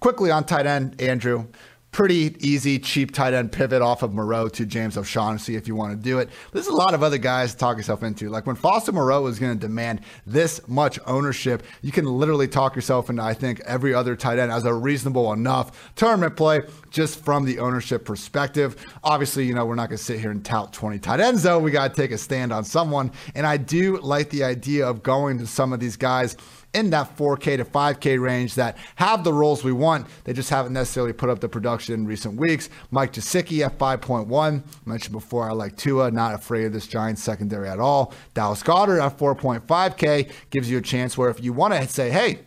[0.00, 1.46] Quickly on tight end, Andrew
[1.92, 5.92] pretty easy, cheap tight end pivot off of Moreau to James O'Shaughnessy if you want
[5.92, 6.30] to do it.
[6.50, 8.30] There's a lot of other guys to talk yourself into.
[8.30, 12.74] Like when Foster Moreau is going to demand this much ownership, you can literally talk
[12.74, 17.22] yourself into, I think, every other tight end as a reasonable enough tournament play just
[17.22, 18.74] from the ownership perspective.
[19.04, 21.58] Obviously, you know, we're not going to sit here and tout 20 tight ends, though.
[21.58, 23.12] We got to take a stand on someone.
[23.34, 26.38] And I do like the idea of going to some of these guys
[26.74, 30.06] in that 4K to 5K range that have the roles we want.
[30.24, 32.68] They just haven't necessarily put up the production in recent weeks.
[32.90, 34.62] Mike Gesicki at 5.1.
[34.86, 38.12] mentioned before, I like Tua, not afraid of this Giants secondary at all.
[38.34, 42.40] Dallas Goedert at 4.5K gives you a chance where if you want to say, hey,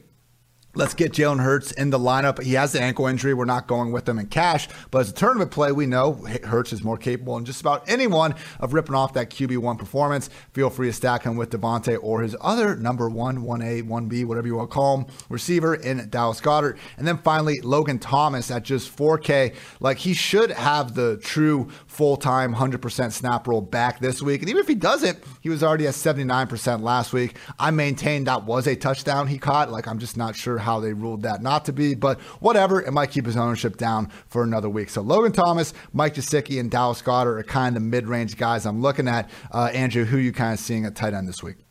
[0.78, 2.43] Let's get Jalen Hurts in the lineup.
[2.43, 3.34] He has the ankle injury.
[3.34, 4.67] We're not going with him in cash.
[4.91, 8.36] But as a tournament play, we know Hurts is more capable than just about anyone
[8.59, 10.30] of ripping off that QB1 performance.
[10.51, 14.47] Feel free to stack him with DeVonta or his other number one, 1A, 1B, whatever
[14.47, 16.78] you want to call him, receiver in Dallas Goedert.
[16.97, 19.55] And then finally, Logan Thomas at just 4K.
[19.80, 24.41] Like he should have the true full time 100% snap roll back this week.
[24.41, 27.37] And even if he doesn't, he was already at 79% last week.
[27.57, 29.71] I maintain that was a touchdown he caught.
[29.71, 32.81] Like I'm just not sure how they ruled that not to be, but whatever.
[32.81, 34.89] It might keep his ownership down for another week.
[34.89, 39.07] So Logan Thomas, Mike Gesicki, and Dallas Goedert are kind of mid-range guys I'm looking
[39.07, 39.29] at.
[39.51, 41.64] Uh, Andrew, who you kind of seeing at tight end this week?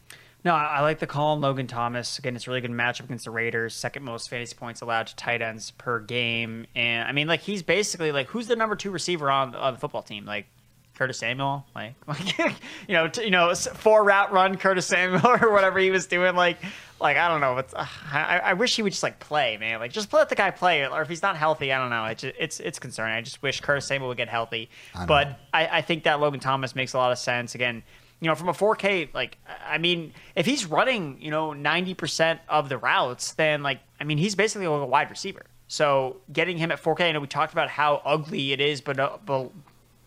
[0.44, 2.18] No, I like the call on Logan Thomas.
[2.18, 3.74] Again, it's a really good matchup against the Raiders.
[3.74, 6.66] Second most fantasy points allowed to tight ends per game.
[6.74, 9.80] And I mean, like, he's basically like, who's the number two receiver on, on the
[9.80, 10.26] football team?
[10.26, 10.46] Like,
[10.96, 12.54] Curtis Samuel, like, like
[12.86, 16.36] you know, t- you know, four route run Curtis Samuel or whatever he was doing,
[16.36, 16.58] like,
[17.00, 17.58] like I don't know.
[17.58, 19.80] It's uh, I, I wish he would just like play, man.
[19.80, 22.04] Like just let the guy play, or if he's not healthy, I don't know.
[22.04, 23.14] It's it's it's concerning.
[23.16, 24.70] I just wish Curtis Samuel would get healthy.
[24.94, 27.54] I but I, I think that Logan Thomas makes a lot of sense.
[27.54, 27.82] Again,
[28.24, 32.70] you know, from a 4K, like I mean, if he's running, you know, 90% of
[32.70, 35.44] the routes, then like I mean, he's basically a wide receiver.
[35.68, 38.98] So getting him at 4K, I know we talked about how ugly it is, but,
[38.98, 39.18] uh,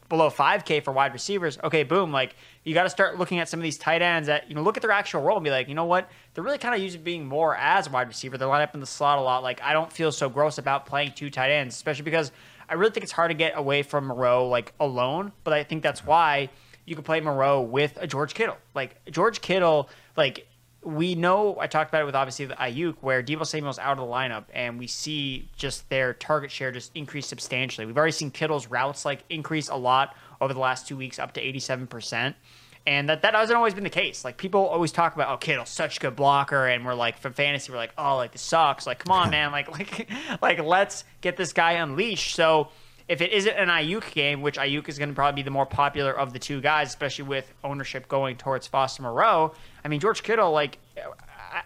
[0.09, 3.59] below 5K for wide receivers, okay, boom, like you got to start looking at some
[3.59, 5.68] of these tight ends that, you know, look at their actual role and be like,
[5.68, 6.09] you know what?
[6.34, 8.38] They're really kind of used to being more as a wide receiver.
[8.38, 9.43] They line up in the slot a lot.
[9.43, 12.32] Like, I don't feel so gross about playing two tight ends, especially because
[12.70, 15.34] I really think it's hard to get away from Moreau, like, alone.
[15.43, 16.49] But I think that's why
[16.88, 18.58] you could play Moreau with a George Kittle.
[18.74, 20.48] Like, George Kittle, like,
[20.82, 24.08] we know I talked about it with obviously the Aiyuk where Deebo Samuel's out of
[24.08, 27.86] the lineup, and we see just their target share just increase substantially.
[27.86, 31.34] We've already seen Kittle's routes like increase a lot over the last two weeks, up
[31.34, 32.38] to eighty-seven percent,
[32.86, 34.24] and that that hasn't always been the case.
[34.24, 37.34] Like people always talk about, oh, Kittle's such a good blocker, and we're like, from
[37.34, 38.88] fantasy, we're like, oh, like this sucks.
[38.88, 40.10] Like, come on, man, like like
[40.42, 42.34] like let's get this guy unleashed.
[42.34, 42.70] So
[43.08, 45.66] if it isn't an Aiyuk game, which Aiyuk is going to probably be the more
[45.66, 49.53] popular of the two guys, especially with ownership going towards Foster Moreau.
[49.84, 50.78] I mean, George Kittle, like,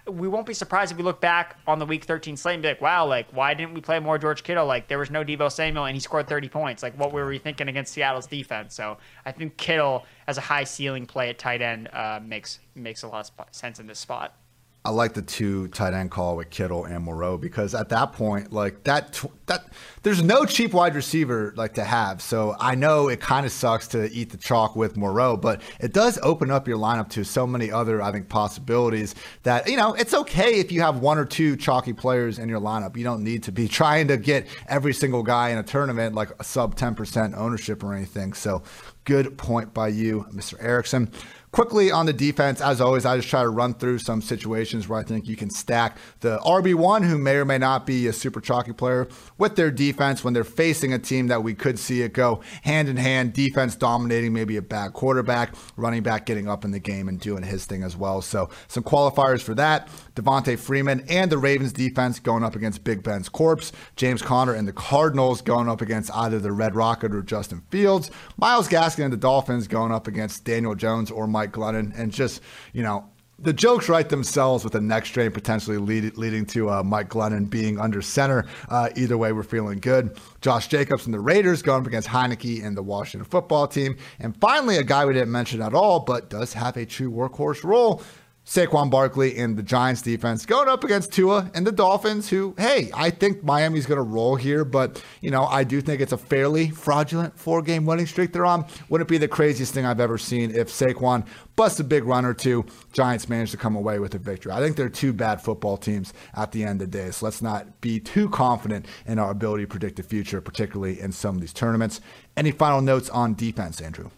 [0.07, 2.69] we won't be surprised if we look back on the Week 13 slate and be
[2.69, 4.65] like, wow, like, why didn't we play more George Kittle?
[4.65, 6.83] Like, there was no Deebo Samuel and he scored 30 points.
[6.83, 8.75] Like, what were we thinking against Seattle's defense?
[8.75, 13.03] So I think Kittle as a high ceiling play at tight end uh, makes makes
[13.03, 14.35] a lot of sense in this spot.
[14.83, 18.51] I like the two tight end call with Kittle and Moreau because at that point,
[18.51, 19.65] like that, that
[20.01, 22.19] there's no cheap wide receiver like to have.
[22.19, 25.93] So I know it kind of sucks to eat the chalk with Moreau, but it
[25.93, 29.13] does open up your lineup to so many other, I think, possibilities
[29.43, 32.59] that you know it's okay if you have one or two chalky players in your
[32.59, 32.97] lineup.
[32.97, 36.31] You don't need to be trying to get every single guy in a tournament like
[36.39, 38.33] a sub 10% ownership or anything.
[38.33, 38.63] So
[39.05, 40.55] good point by you, Mr.
[40.59, 41.11] Erickson.
[41.51, 44.97] Quickly on the defense, as always, I just try to run through some situations where
[44.97, 48.39] I think you can stack the RB1, who may or may not be a super
[48.39, 52.13] chalky player, with their defense when they're facing a team that we could see it
[52.13, 56.71] go hand in hand, defense dominating maybe a bad quarterback, running back getting up in
[56.71, 58.21] the game and doing his thing as well.
[58.21, 59.89] So some qualifiers for that.
[60.15, 63.73] Devonta Freeman and the Ravens defense going up against Big Ben's corpse.
[63.97, 68.09] James Conner and the Cardinals going up against either the Red Rocket or Justin Fields.
[68.37, 72.11] Myles Gaskin and the Dolphins going up against Daniel Jones or Mike Mike Glennon, and
[72.11, 72.39] just
[72.71, 73.03] you know
[73.39, 77.49] the jokes write themselves with the next strain potentially lead, leading to uh, Mike Glennon
[77.49, 78.45] being under center.
[78.69, 80.19] Uh, either way, we're feeling good.
[80.41, 83.97] Josh Jacobs and the Raiders going up against Heinicke and the Washington football team.
[84.19, 87.63] And finally, a guy we didn't mention at all, but does have a true workhorse
[87.63, 88.03] role.
[88.45, 92.89] Saquon Barkley in the Giants defense going up against Tua and the Dolphins, who, hey,
[92.93, 96.17] I think Miami's going to roll here, but, you know, I do think it's a
[96.17, 98.65] fairly fraudulent four game winning streak they're on.
[98.89, 101.25] Wouldn't be the craziest thing I've ever seen if Saquon
[101.55, 104.51] busts a big run or two, Giants manage to come away with a victory.
[104.51, 107.43] I think they're two bad football teams at the end of the day, so let's
[107.43, 111.41] not be too confident in our ability to predict the future, particularly in some of
[111.41, 112.01] these tournaments.
[112.35, 114.09] Any final notes on defense, Andrew?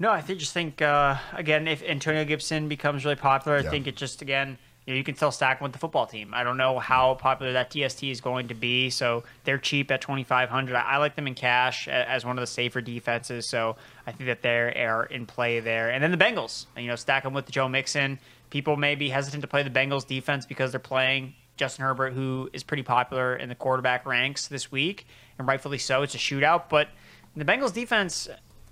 [0.00, 3.70] No, I think, just think uh, again if Antonio Gibson becomes really popular, I yeah.
[3.70, 6.32] think it just again you, know, you can still stack him with the football team.
[6.32, 10.00] I don't know how popular that DST is going to be, so they're cheap at
[10.00, 10.76] twenty five hundred.
[10.76, 13.76] I, I like them in cash as one of the safer defenses, so
[14.06, 15.90] I think that they are in play there.
[15.90, 18.18] And then the Bengals, you know, stack them with Joe Mixon.
[18.48, 22.48] People may be hesitant to play the Bengals defense because they're playing Justin Herbert, who
[22.54, 25.06] is pretty popular in the quarterback ranks this week,
[25.38, 26.02] and rightfully so.
[26.02, 26.88] It's a shootout, but
[27.36, 28.28] the Bengals defense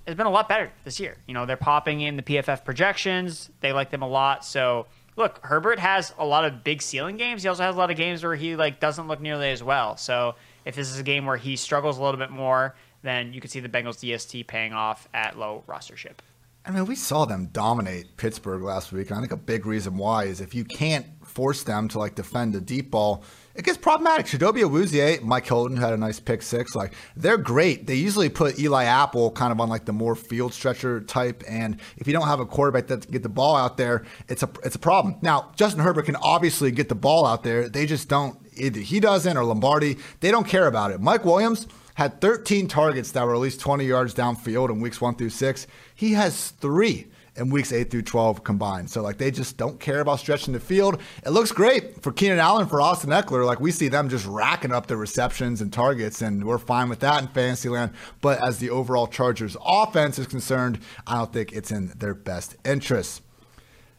[0.08, 1.16] has been a lot better this year.
[1.26, 3.50] You know, they're popping in the PFF projections.
[3.60, 4.44] They like them a lot.
[4.44, 4.86] So
[5.16, 7.42] look, Herbert has a lot of big ceiling games.
[7.42, 9.96] He also has a lot of games where he like doesn't look nearly as well.
[9.96, 10.34] So
[10.64, 13.50] if this is a game where he struggles a little bit more, then you could
[13.50, 16.18] see the Bengals DST paying off at low rostership.
[16.64, 19.10] I mean, we saw them dominate Pittsburgh last week.
[19.10, 22.14] And I think a big reason why is if you can't force them to like
[22.14, 23.24] defend the deep ball,
[23.58, 24.26] it gets problematic.
[24.26, 26.76] Chidobe Awuzie, Mike Hilton had a nice pick six.
[26.76, 27.88] Like they're great.
[27.88, 31.42] They usually put Eli Apple kind of on like the more field stretcher type.
[31.48, 34.44] And if you don't have a quarterback that can get the ball out there, it's
[34.44, 35.16] a it's a problem.
[35.22, 37.68] Now Justin Herbert can obviously get the ball out there.
[37.68, 38.38] They just don't.
[38.56, 39.98] Either he doesn't or Lombardi.
[40.20, 41.00] They don't care about it.
[41.00, 45.16] Mike Williams had 13 targets that were at least 20 yards downfield in weeks one
[45.16, 45.66] through six.
[45.96, 47.08] He has three
[47.38, 48.90] in weeks 8 through 12 combined.
[48.90, 51.00] So, like, they just don't care about stretching the field.
[51.24, 53.46] It looks great for Keenan Allen, for Austin Ekeler.
[53.46, 57.00] Like, we see them just racking up the receptions and targets, and we're fine with
[57.00, 57.92] that in Fantasyland.
[58.20, 62.56] But as the overall Chargers offense is concerned, I don't think it's in their best
[62.64, 63.22] interest.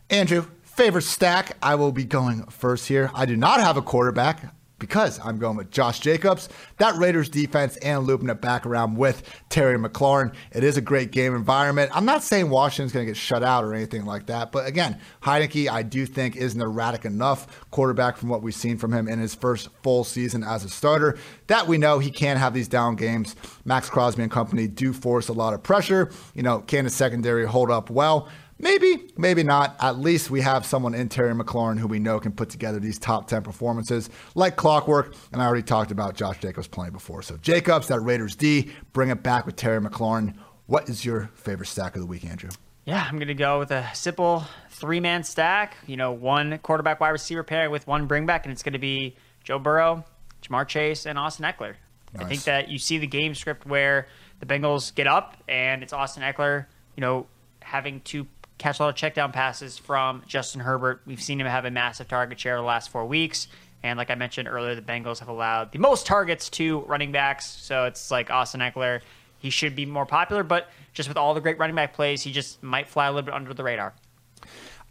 [0.10, 1.58] Andrew, favorite stack.
[1.62, 3.12] I will be going first here.
[3.14, 6.50] I do not have a quarterback because I'm going with Josh Jacobs.
[6.78, 10.34] That Raiders defense and looping it back around with Terry McLaurin.
[10.52, 11.92] It is a great game environment.
[11.94, 15.00] I'm not saying Washington's going to get shut out or anything like that, but again,
[15.24, 19.08] Heinicke, I do think is an erratic enough quarterback from what we've seen from him
[19.08, 21.18] in his first full season as a starter
[21.48, 23.36] that we know he can have these down games.
[23.66, 26.12] Maxx Crosby and company do force a lot of pressure.
[26.34, 28.30] You know, can the secondary hold up well?
[28.60, 29.78] Maybe, maybe not.
[29.80, 33.00] At least we have someone in Terry McLaurin who we know can put together these
[33.00, 35.16] top 10 performances like clockwork.
[35.32, 37.22] And I already talked about Josh Jacobs playing before.
[37.22, 40.36] So Jacobs, that Raiders D, bring it back with Terry McLaurin.
[40.66, 42.50] What is your favorite stack of the week, Andrew?
[42.84, 45.78] Yeah, I'm going to go with a simple three man stack.
[45.88, 49.16] You know, one quarterback wide receiver pair with one bringback, and it's going to be
[49.44, 50.04] Joe Burrow,
[50.42, 51.76] Ja'Marr Chase, and Austin Ekeler.
[52.14, 52.26] Nice.
[52.26, 54.08] I think that you see the game script where
[54.40, 57.28] the Bengals get up and it's Austin Ekeler, you know,
[57.62, 58.26] having to
[58.60, 61.02] catch a lot of check down passes from Justin Herbert.
[61.06, 63.48] We've seen him have a massive target share the last four weeks.
[63.82, 67.48] And like I mentioned earlier, the Bengals have allowed the most targets to running backs.
[67.48, 69.02] So it's like Austin Ekeler.
[69.40, 72.32] He should be more popular, but just with all the great running back plays, he
[72.34, 73.94] just might fly a little bit under the radar.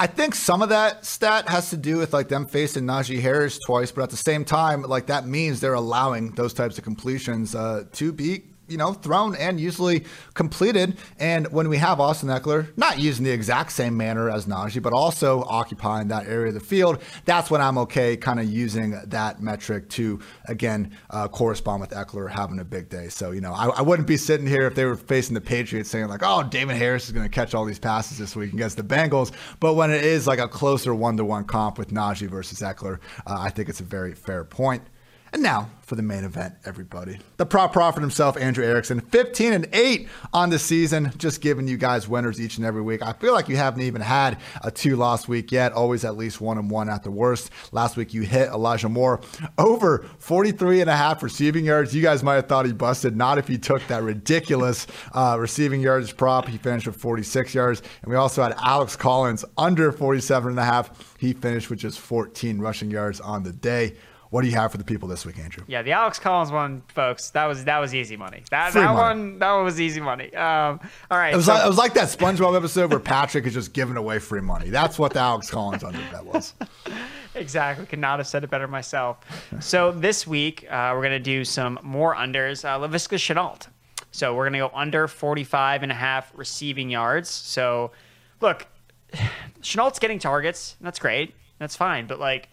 [0.00, 3.58] I think some of that stat has to do with like them facing Najee Harris
[3.58, 7.54] twice, but at the same time, like that means they're allowing those types of completions
[7.54, 10.04] uh, to be you know, thrown and usually
[10.34, 10.98] completed.
[11.18, 14.92] And when we have Austin Ekeler, not using the exact same manner as Najee, but
[14.92, 19.40] also occupying that area of the field, that's when I'm okay kind of using that
[19.42, 23.08] metric to, again, uh, correspond with Ekeler having a big day.
[23.08, 25.90] So, you know, I, I, wouldn't be sitting here if they were facing the Patriots
[25.90, 28.76] saying, like, oh, Damien Harris is going to catch all these passes this week against
[28.76, 29.32] the Bengals.
[29.60, 32.98] But when it is like a closer one to one comp with Najee versus Ekeler,
[33.26, 34.82] uh, I think it's a very fair point.
[35.32, 37.18] And now for the main event, everybody.
[37.38, 41.78] The prop prophet himself, Andrew Erickson, 15 and 8 on the season, just giving you
[41.78, 43.02] guys winners each and every week.
[43.02, 46.42] I feel like you haven't even had a two loss week yet, always at least
[46.42, 47.50] one and one at the worst.
[47.72, 49.20] Last week you hit Elijah Moore
[49.56, 51.94] over 43 and a half receiving yards.
[51.94, 55.80] You guys might have thought he busted, not if he took that ridiculous uh, receiving
[55.80, 56.48] yards prop.
[56.48, 57.82] He finished with 46 yards.
[58.02, 61.16] And we also had Alex Collins under 47 and a half.
[61.18, 63.96] He finished with just 14 rushing yards on the day.
[64.30, 65.64] What do you have for the people this week, Andrew?
[65.66, 67.30] Yeah, the Alex Collins one, folks.
[67.30, 68.42] That was that was easy money.
[68.50, 69.20] That Free that money.
[69.20, 70.34] one that one was easy money.
[70.34, 71.32] Um, all right.
[71.32, 73.96] It was, so, like, it was like that SpongeBob episode where Patrick is just giving
[73.96, 74.68] away free money.
[74.68, 76.52] That's what the Alex Collins under bet was.
[77.34, 77.86] exactly.
[77.86, 79.18] Could not have said it better myself.
[79.60, 82.64] So this week uh, we're gonna do some more unders.
[82.64, 83.68] Uh, Laviska Shenault.
[84.10, 87.30] So we're gonna go under 45 and a half receiving yards.
[87.30, 87.92] So
[88.42, 88.66] look,
[89.62, 90.76] Shenault's getting targets.
[90.82, 91.34] That's great.
[91.58, 92.06] That's fine.
[92.06, 92.50] But like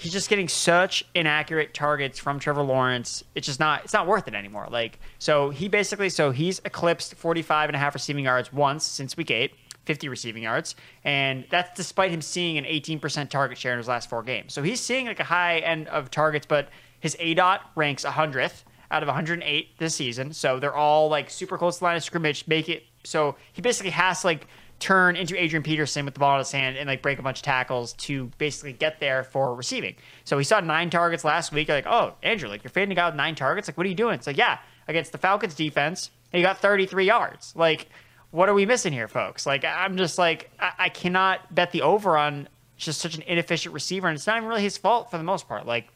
[0.00, 3.22] he's just getting such inaccurate targets from Trevor Lawrence.
[3.34, 4.66] It's just not it's not worth it anymore.
[4.70, 9.16] Like so he basically so he's eclipsed 45 and a half receiving yards once since
[9.16, 9.52] week 8,
[9.84, 10.74] 50 receiving yards,
[11.04, 14.54] and that's despite him seeing an 18% target share in his last 4 games.
[14.54, 16.70] So he's seeing like a high end of targets, but
[17.00, 20.32] his A dot ranks 100th out of 108 this season.
[20.32, 23.62] So they're all like super close to the line of scrimmage, make it so he
[23.62, 24.46] basically has like
[24.80, 27.38] turn into Adrian Peterson with the ball in his hand and like break a bunch
[27.38, 29.94] of tackles to basically get there for receiving.
[30.24, 31.68] So he saw nine targets last week.
[31.68, 33.68] You're like, oh, Andrew, like you're fading guy with nine targets.
[33.68, 34.14] Like, what are you doing?
[34.14, 34.58] It's like, yeah,
[34.88, 37.54] against the Falcons defense, you got 33 yards.
[37.54, 37.88] Like,
[38.30, 39.44] what are we missing here, folks?
[39.44, 43.74] Like, I'm just like, I, I cannot bet the over on just such an inefficient
[43.74, 45.66] receiver, and it's not even really his fault for the most part.
[45.66, 45.88] Like,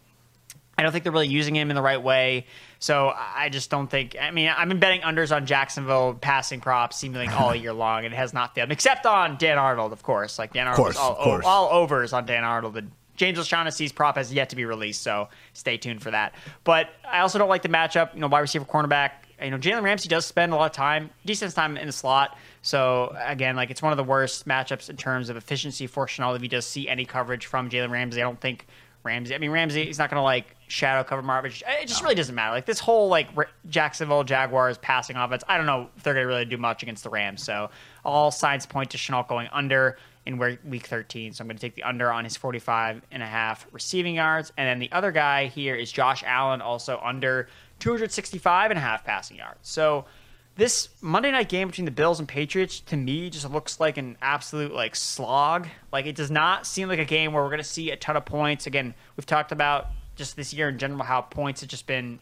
[0.77, 2.47] I don't think they're really using him in the right way.
[2.79, 4.17] So I just don't think.
[4.21, 8.13] I mean, I've been betting unders on Jacksonville passing props seemingly all year long, and
[8.13, 10.39] it has not failed, except on Dan Arnold, of course.
[10.39, 12.75] Like Dan Arnold, all, all, overs on Dan Arnold.
[12.75, 12.85] The
[13.17, 16.35] James O'Shaughnessy's prop has yet to be released, so stay tuned for that.
[16.65, 18.15] But I also don't like the matchup.
[18.15, 19.13] You know, wide receiver, cornerback.
[19.43, 22.37] You know, Jalen Ramsey does spend a lot of time, decent time in the slot.
[22.63, 26.37] So again, like it's one of the worst matchups in terms of efficiency for Shenault
[26.37, 28.21] if he does see any coverage from Jalen Ramsey.
[28.21, 28.67] I don't think
[29.05, 29.35] Ramsey.
[29.35, 29.85] I mean, Ramsey.
[29.85, 31.53] He's not going to like shadow cover Marvin.
[31.53, 32.53] It just really doesn't matter.
[32.53, 33.29] Like this whole like
[33.69, 35.45] Jacksonville Jaguars passing offense.
[35.47, 37.43] I don't know if they're going to really do much against the Rams.
[37.43, 37.71] So
[38.05, 41.35] all signs point to Shenault going under in week 13.
[41.35, 44.53] So I'm going to take the under on his 45 and a half receiving yards.
[44.57, 47.49] And then the other guy here is Josh Allen, also under
[47.81, 49.59] 265 and a half passing yards.
[49.63, 50.07] So
[50.57, 54.17] this Monday night game between the Bills and Patriots to me just looks like an
[54.23, 55.67] absolute like slog.
[55.93, 58.17] Like it does not seem like a game where we're going to see a ton
[58.17, 58.67] of points.
[58.67, 62.21] Again, we've talked about just this year in general how points have just been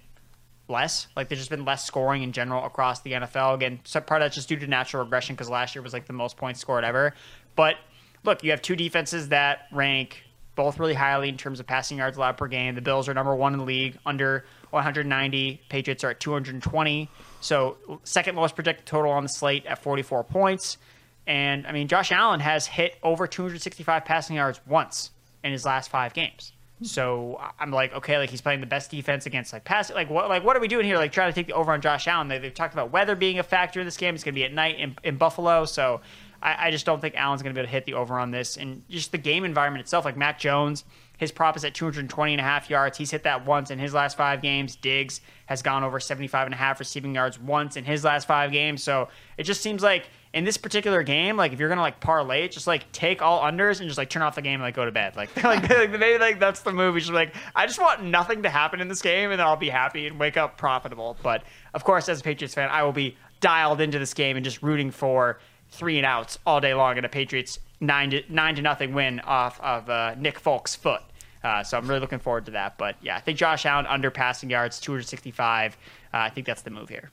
[0.68, 1.09] less.
[1.14, 3.55] Like there's just been less scoring in general across the NFL.
[3.55, 6.12] Again, part of that's just due to natural regression because last year was like the
[6.14, 7.14] most points scored ever.
[7.55, 7.76] But
[8.24, 10.24] look, you have two defenses that rank
[10.55, 12.74] both really highly in terms of passing yards allowed per game.
[12.74, 15.61] The Bills are number one in the league, under 190.
[15.68, 17.09] Patriots are at 220.
[17.43, 20.78] So second lowest projected total on the slate at 44 points.
[21.26, 25.11] And I mean, Josh Allen has hit over 265 passing yards once
[25.45, 26.53] in his last five games.
[26.82, 29.95] So I'm like, okay, like he's playing the best defense against like passing.
[29.95, 30.28] Like what?
[30.28, 30.97] Like what are we doing here?
[30.97, 32.28] Like trying to take the over on Josh Allen.
[32.28, 34.14] They, have talked about weather being a factor in this game.
[34.14, 35.64] It's going to be at night in, in Buffalo.
[35.64, 36.01] So
[36.43, 38.30] I, I just don't think Allen's going to be able to hit the over on
[38.30, 38.57] this.
[38.57, 40.84] And just the game environment itself, like Mac Jones,
[41.23, 42.99] his prop is at 220 and a half yards.
[42.99, 44.75] He's hit that once in his last five games.
[44.75, 48.51] Diggs has gone over 75 and a half receiving yards once in his last five
[48.51, 48.83] games.
[48.83, 49.07] So
[49.39, 52.66] it just seems like in this particular game, like if you're gonna like parlay just
[52.66, 54.91] like take all unders and just like turn off the game and like go to
[54.91, 55.14] bed.
[55.14, 56.99] Like, like maybe like that's the move.
[56.99, 59.70] Just like I just want nothing to happen in this game and then I'll be
[59.70, 61.16] happy and wake up profitable.
[61.23, 64.43] But of course, as a Patriots fan, I will be dialed into this game and
[64.43, 65.39] just rooting for
[65.70, 69.20] three and outs all day long and a Patriots nine to nine to nothing win
[69.20, 71.03] off of uh, Nick Folk's foot.
[71.45, 72.78] Uh, so I'm really looking forward to that.
[72.78, 75.76] But yeah, I think Josh Allen under passing yards, 265.
[76.12, 77.11] Uh, I think that's the move here.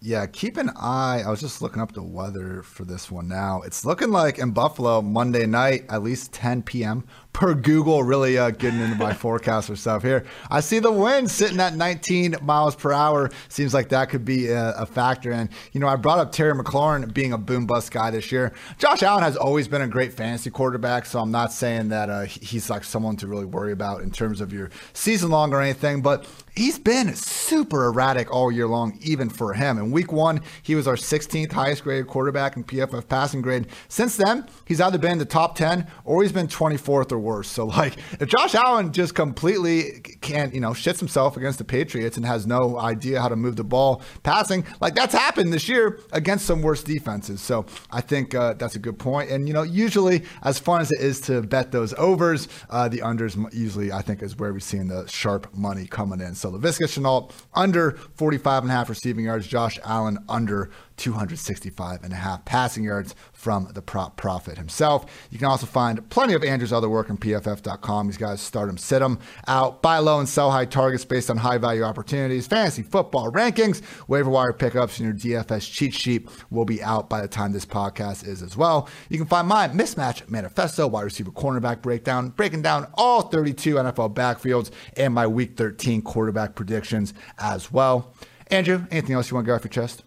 [0.00, 1.22] Yeah, keep an eye.
[1.24, 3.62] I was just looking up the weather for this one now.
[3.62, 7.04] It's looking like in Buffalo Monday night, at least 10 p.m.
[7.34, 8.02] per Google.
[8.02, 10.24] Really uh, getting into my forecast or stuff here.
[10.50, 13.30] I see the wind sitting at 19 miles per hour.
[13.50, 15.30] Seems like that could be a, a factor.
[15.30, 18.54] And you know, I brought up Terry McLaurin being a boom bust guy this year.
[18.78, 22.22] Josh Allen has always been a great fantasy quarterback, so I'm not saying that uh,
[22.22, 26.00] he's like someone to really worry about in terms of your season long or anything.
[26.00, 29.78] But he's been super erratic all year long, even for him.
[29.78, 33.66] In week one, he was our 16th highest graded quarterback in PFF passing grade.
[33.88, 37.48] Since then, he's either been in the top 10 or he's been 24th or worse.
[37.48, 42.16] So, like, if Josh Allen just completely can't, you know, shits himself against the Patriots
[42.16, 45.98] and has no idea how to move the ball passing, like that's happened this year
[46.12, 47.40] against some worse defenses.
[47.40, 49.30] So, I think uh, that's a good point.
[49.30, 52.98] And, you know, usually, as fun as it is to bet those overs, uh, the
[52.98, 56.34] unders usually, I think, is where we're seeing the sharp money coming in.
[56.34, 59.46] So Laviska Shenault under 45 and a half receiving yards.
[59.46, 65.06] Josh Allen under 265 and a half passing yards from the prop prophet himself.
[65.30, 68.06] You can also find plenty of Andrew's other work on pff.com.
[68.06, 71.36] These guys start them, sit them out, buy low and sell high targets based on
[71.36, 76.64] high value opportunities, fantasy football rankings, waiver wire pickups, and your DFS cheat sheet will
[76.64, 78.88] be out by the time this podcast is as well.
[79.08, 84.14] You can find my mismatch manifesto, wide receiver cornerback breakdown, breaking down all 32 NFL
[84.14, 88.14] backfields and my week 13 quarterback predictions as well.
[88.50, 90.04] Andrew, anything else you want to get off your chest?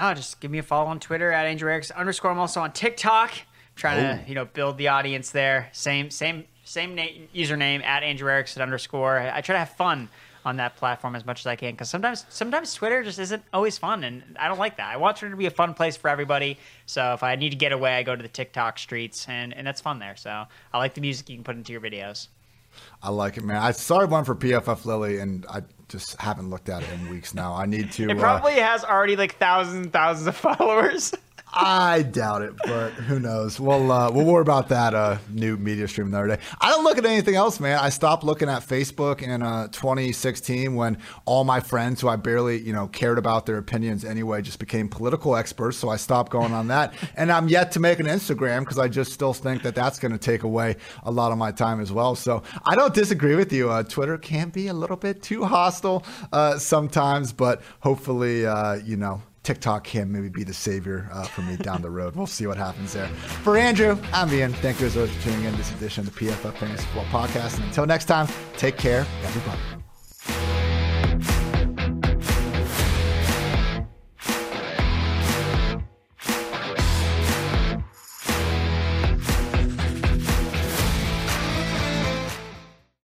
[0.00, 2.30] Oh, just give me a follow on Twitter at Andrew Erickson underscore.
[2.30, 3.32] I'm also on TikTok,
[3.76, 4.22] trying oh.
[4.22, 5.68] to you know build the audience there.
[5.72, 9.18] Same same same name, username at Andrew Erickson underscore.
[9.18, 10.08] I, I try to have fun
[10.44, 13.78] on that platform as much as I can because sometimes sometimes Twitter just isn't always
[13.78, 14.92] fun, and I don't like that.
[14.92, 16.58] I want Twitter to be a fun place for everybody.
[16.86, 19.66] So if I need to get away, I go to the TikTok streets, and and
[19.66, 20.16] that's fun there.
[20.16, 22.28] So I like the music you can put into your videos.
[23.02, 23.56] I like it, man.
[23.56, 27.34] I started one for PFF Lily, and I just haven't looked at it in weeks
[27.34, 27.54] now.
[27.54, 28.10] I need to.
[28.10, 31.14] It probably uh, has already like thousands and thousands of followers.
[31.52, 33.58] I doubt it, but who knows?
[33.58, 36.42] We'll uh, we'll worry about that uh, new media stream the other day.
[36.60, 37.78] I don't look at anything else, man.
[37.78, 42.60] I stopped looking at Facebook in uh, 2016 when all my friends who I barely
[42.60, 45.78] you know cared about their opinions anyway just became political experts.
[45.78, 48.88] So I stopped going on that, and I'm yet to make an Instagram because I
[48.88, 51.90] just still think that that's going to take away a lot of my time as
[51.90, 52.14] well.
[52.14, 53.70] So I don't disagree with you.
[53.70, 58.96] Uh, Twitter can be a little bit too hostile uh, sometimes, but hopefully uh, you
[58.96, 62.14] know TikTok can maybe be the savior uh, for me down the road.
[62.14, 63.08] We'll see what happens there.
[63.08, 64.52] For Andrew, I'm Ian.
[64.52, 67.56] Thank you as always for tuning in this edition of the PFF Fantasy Football Podcast.
[67.56, 68.28] And until next time,
[68.58, 70.57] take care, everybody.